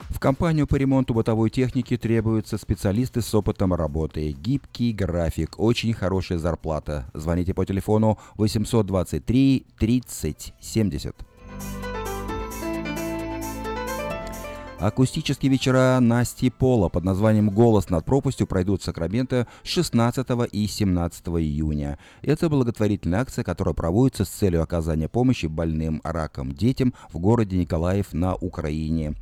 В 0.08 0.18
компанию 0.18 0.66
по 0.66 0.76
ремонту 0.76 1.12
бытовой 1.12 1.50
техники 1.50 1.98
требуются 1.98 2.56
специалисты 2.56 3.20
с 3.20 3.34
опытом 3.34 3.74
работы. 3.74 4.32
Гибкий 4.32 4.94
график, 4.94 5.60
очень 5.60 5.92
хорошая 5.92 6.38
зарплата. 6.38 7.10
Звоните 7.12 7.52
по 7.52 7.66
телефону 7.66 8.18
823 8.36 9.66
30 9.78 10.54
70. 10.58 11.29
Акустические 14.80 15.52
вечера 15.52 15.98
Насти 16.00 16.48
Пола 16.48 16.88
под 16.88 17.04
названием 17.04 17.50
«Голос 17.50 17.90
над 17.90 18.06
пропастью» 18.06 18.46
пройдут 18.46 18.80
в 18.80 18.84
Сакраменто 18.84 19.46
16 19.62 20.26
и 20.52 20.66
17 20.66 21.28
июня. 21.28 21.98
Это 22.22 22.48
благотворительная 22.48 23.20
акция, 23.20 23.44
которая 23.44 23.74
проводится 23.74 24.24
с 24.24 24.30
целью 24.30 24.62
оказания 24.62 25.06
помощи 25.06 25.44
больным 25.44 26.00
раком 26.02 26.52
детям 26.52 26.94
в 27.12 27.18
городе 27.18 27.58
Николаев 27.58 28.14
на 28.14 28.34
Украине. 28.36 29.16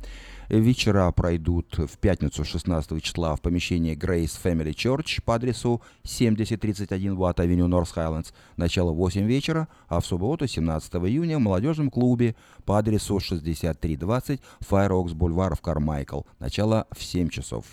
Вечера 0.49 1.11
пройдут 1.11 1.77
в 1.77 1.99
пятницу 1.99 2.43
16 2.43 3.03
числа 3.03 3.35
в 3.35 3.41
помещении 3.41 3.95
Grace 3.95 4.35
Family 4.43 4.73
Church 4.73 5.21
по 5.23 5.35
адресу 5.35 5.79
7031 6.03 7.13
Watt 7.13 7.35
Avenue 7.35 7.67
North 7.67 7.93
Highlands, 7.95 8.33
начало 8.57 8.91
8 8.91 9.27
вечера, 9.27 9.67
а 9.87 9.99
в 9.99 10.07
субботу 10.07 10.47
17 10.47 10.95
июня 10.95 11.37
в 11.37 11.41
молодежном 11.41 11.91
клубе 11.91 12.35
по 12.65 12.79
адресу 12.79 13.19
6320 13.19 14.41
Fire 14.61 14.89
Oaks 14.89 15.13
Boulevard 15.13 15.55
в 15.55 15.61
Кармайкл, 15.61 16.21
начало 16.39 16.87
в 16.97 17.03
7 17.03 17.29
часов. 17.29 17.65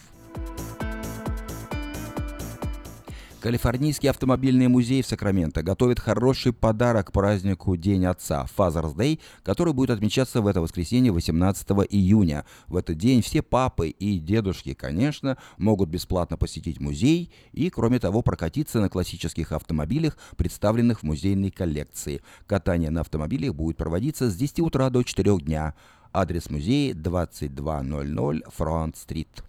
Калифорнийский 3.47 4.11
автомобильный 4.11 4.67
музей 4.67 5.03
в 5.03 5.07
Сакраменто 5.07 5.63
готовит 5.63 6.01
хороший 6.01 6.53
подарок 6.53 7.07
к 7.07 7.13
празднику 7.13 7.77
День 7.77 8.05
Отца 8.07 8.45
Father's 8.59 8.97
Day, 8.97 9.21
который 9.45 9.73
будет 9.73 9.91
отмечаться 9.91 10.43
в 10.43 10.49
это 10.49 10.61
воскресенье 10.61 11.13
18 11.13 11.69
июня. 11.91 12.45
В 12.67 12.75
этот 12.75 12.99
день 12.99 13.23
все 13.23 13.43
папы 13.43 13.91
и 13.91 14.19
дедушки, 14.19 14.75
конечно, 14.75 15.39
могут 15.59 15.89
бесплатно 15.91 16.37
посетить 16.37 16.81
музей 16.81 17.31
и, 17.53 17.71
кроме 17.71 18.01
того, 18.01 18.23
прокатиться 18.23 18.81
на 18.81 18.89
классических 18.89 19.53
автомобилях, 19.53 20.19
представленных 20.37 21.01
в 21.01 21.03
музейной 21.05 21.53
коллекции. 21.53 22.23
Катание 22.49 22.91
на 22.91 23.03
автомобилях 23.03 23.55
будет 23.55 23.77
проводиться 23.77 24.29
с 24.29 24.35
10 24.35 24.59
утра 24.59 24.91
до 24.91 25.05
4 25.05 25.39
дня. 25.39 25.75
Адрес 26.13 26.51
музея 26.51 26.95
2200 26.95 28.51
Фронт-стрит. 28.51 29.45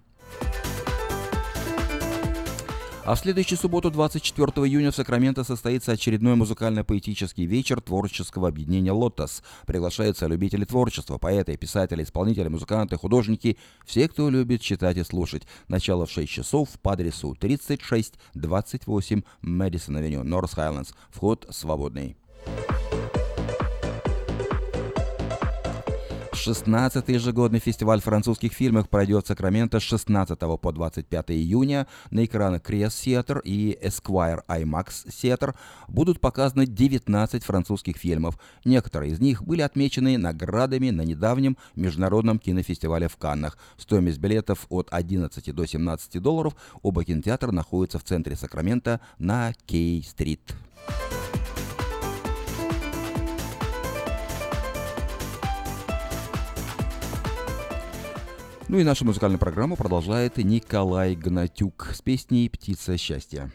А 3.08 3.16
в 3.16 3.20
следующую 3.20 3.58
субботу, 3.58 3.89
24 3.89 4.68
июня, 4.68 4.91
в 4.91 4.95
Сакраменто 4.95 5.45
состоится 5.45 5.93
очередной 5.93 6.36
музыкально-поэтический 6.36 7.45
вечер 7.45 7.80
творческого 7.80 8.49
объединения 8.49 8.91
«Лотос». 8.91 9.43
Приглашаются 9.66 10.28
любители 10.28 10.66
творчества, 10.66 11.18
поэты, 11.18 11.55
писатели, 11.55 12.03
исполнители, 12.03 12.49
музыканты, 12.49 12.97
художники, 12.97 13.58
все, 13.86 14.10
кто 14.10 14.30
любит 14.30 14.60
читать 14.60 14.97
и 14.97 15.05
слушать. 15.05 15.43
Начало 15.70 16.05
в 16.05 16.12
6 16.12 16.30
часов 16.30 16.68
по 16.82 16.91
адресу 16.91 17.34
3628 17.34 19.22
Мэдисон 19.39 19.95
Авеню, 19.95 20.24
Норс 20.26 20.51
Хайлендс. 20.51 20.91
Вход 21.10 21.47
свободный. 21.49 22.18
16-й 26.38 27.13
ежегодный 27.13 27.59
фестиваль 27.59 28.01
французских 28.01 28.53
фильмов 28.53 28.89
пройдет 28.89 29.25
в 29.25 29.27
Сакраменто 29.27 29.79
с 29.79 29.83
16 29.83 30.38
по 30.39 30.71
25 30.71 31.31
июня. 31.31 31.88
На 32.11 32.25
экранах 32.25 32.61
Crest 32.61 33.05
Theater 33.05 33.41
и 33.43 33.77
Esquire 33.81 34.41
IMAX 34.47 35.07
Theater 35.07 35.55
будут 35.88 36.19
показаны 36.19 36.65
19 36.65 37.43
французских 37.43 37.97
фильмов. 37.97 38.38
Некоторые 38.65 39.13
из 39.13 39.19
них 39.19 39.43
были 39.43 39.61
отмечены 39.61 40.17
наградами 40.17 40.89
на 40.91 41.01
недавнем 41.01 41.57
международном 41.75 42.39
кинофестивале 42.39 43.07
в 43.07 43.17
Каннах. 43.17 43.57
Стоимость 43.77 44.19
билетов 44.19 44.67
от 44.69 44.88
11 44.91 45.55
до 45.55 45.65
17 45.65 46.21
долларов. 46.21 46.55
Оба 46.81 47.03
кинотеатра 47.03 47.51
находятся 47.51 47.99
в 47.99 48.03
центре 48.03 48.35
Сакрамента 48.35 48.99
на 49.17 49.53
Кей-стрит. 49.65 50.53
Ну 58.70 58.78
и 58.80 58.84
нашу 58.84 59.05
музыкальную 59.05 59.39
программу 59.39 59.78
продолжает 59.78 60.36
Николай 60.38 61.15
Гнатюк 61.15 61.91
с 61.93 62.01
песней 62.01 62.49
«Птица 62.49 62.97
счастья». 62.97 63.49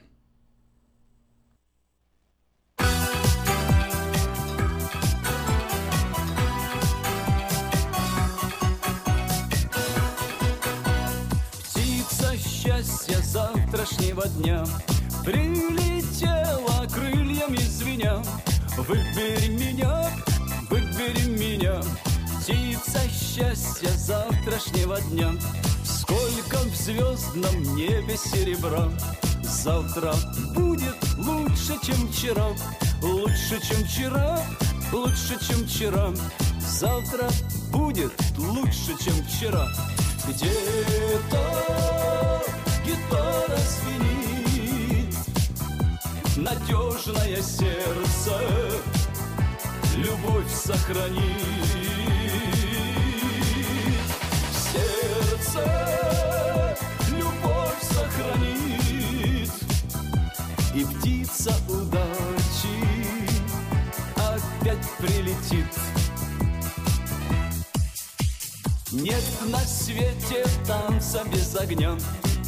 Птица 11.58 12.36
счастья 12.38 13.18
завтрашнего 13.18 14.26
дня 14.28 14.64
Прилетела 15.26 16.86
крыльями 16.88 17.58
звеня 17.58 18.22
Выбери 18.78 19.48
меня, 19.48 20.01
птица 22.92 23.08
счастья 23.08 23.88
завтрашнего 23.88 25.00
дня. 25.10 25.32
Сколько 25.84 26.58
в 26.58 26.74
звездном 26.74 27.62
небе 27.74 28.16
серебра. 28.16 28.88
Завтра 29.42 30.14
будет 30.54 30.96
лучше, 31.18 31.78
чем 31.84 32.08
вчера. 32.08 32.48
Лучше, 33.02 33.60
чем 33.62 33.84
вчера, 33.84 34.40
лучше, 34.92 35.38
чем 35.46 35.66
вчера. 35.66 36.12
Завтра 36.60 37.28
будет 37.70 38.12
лучше, 38.38 38.96
чем 39.02 39.14
вчера. 39.24 39.66
Где-то 40.26 41.42
гитара 42.84 43.58
звенит. 43.68 45.16
Надежное 46.36 47.42
сердце 47.42 48.40
Любовь 49.96 50.50
сохранит 50.50 52.21
сердце 55.42 56.76
любовь 57.08 57.82
сохранит. 57.82 59.50
И 60.74 60.84
птица 60.84 61.52
удачи 61.68 62.82
опять 64.16 64.88
прилетит. 64.98 65.66
Нет 68.92 69.24
на 69.46 69.58
свете 69.60 70.44
танца 70.66 71.24
без 71.32 71.56
огня. 71.56 71.96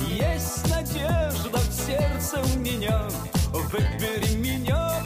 Есть 0.09 0.69
надежда 0.69 1.59
в 1.59 1.73
сердце 1.73 2.41
у 2.41 2.59
меня. 2.59 3.09
Выбери 3.51 4.37
меня, 4.37 5.03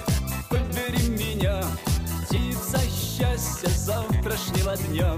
выбери 0.50 1.08
меня. 1.08 1.62
Птица 2.26 2.78
счастья 2.90 3.68
завтрашнего 3.68 4.76
дня 4.76 5.14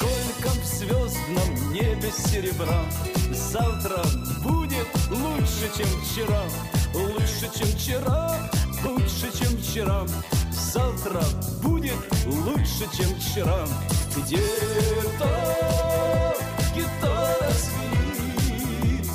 Сколько 0.00 0.48
в 0.48 0.64
звездном 0.64 1.72
небе 1.74 2.10
серебра 2.10 2.84
Завтра 3.30 4.02
будет 4.42 4.86
лучше, 5.10 5.70
чем 5.76 5.86
вчера. 6.00 6.42
Лучше, 6.94 7.50
чем 7.58 7.68
вчера, 7.68 8.50
лучше, 8.82 9.30
чем 9.38 9.58
вчера. 9.58 10.06
Завтра 10.50 11.22
будет 11.62 11.98
лучше, 12.26 12.88
чем 12.96 13.14
вчера. 13.20 13.66
Где-то 14.16 15.28
гитара 16.74 17.50
звенит 17.50 19.06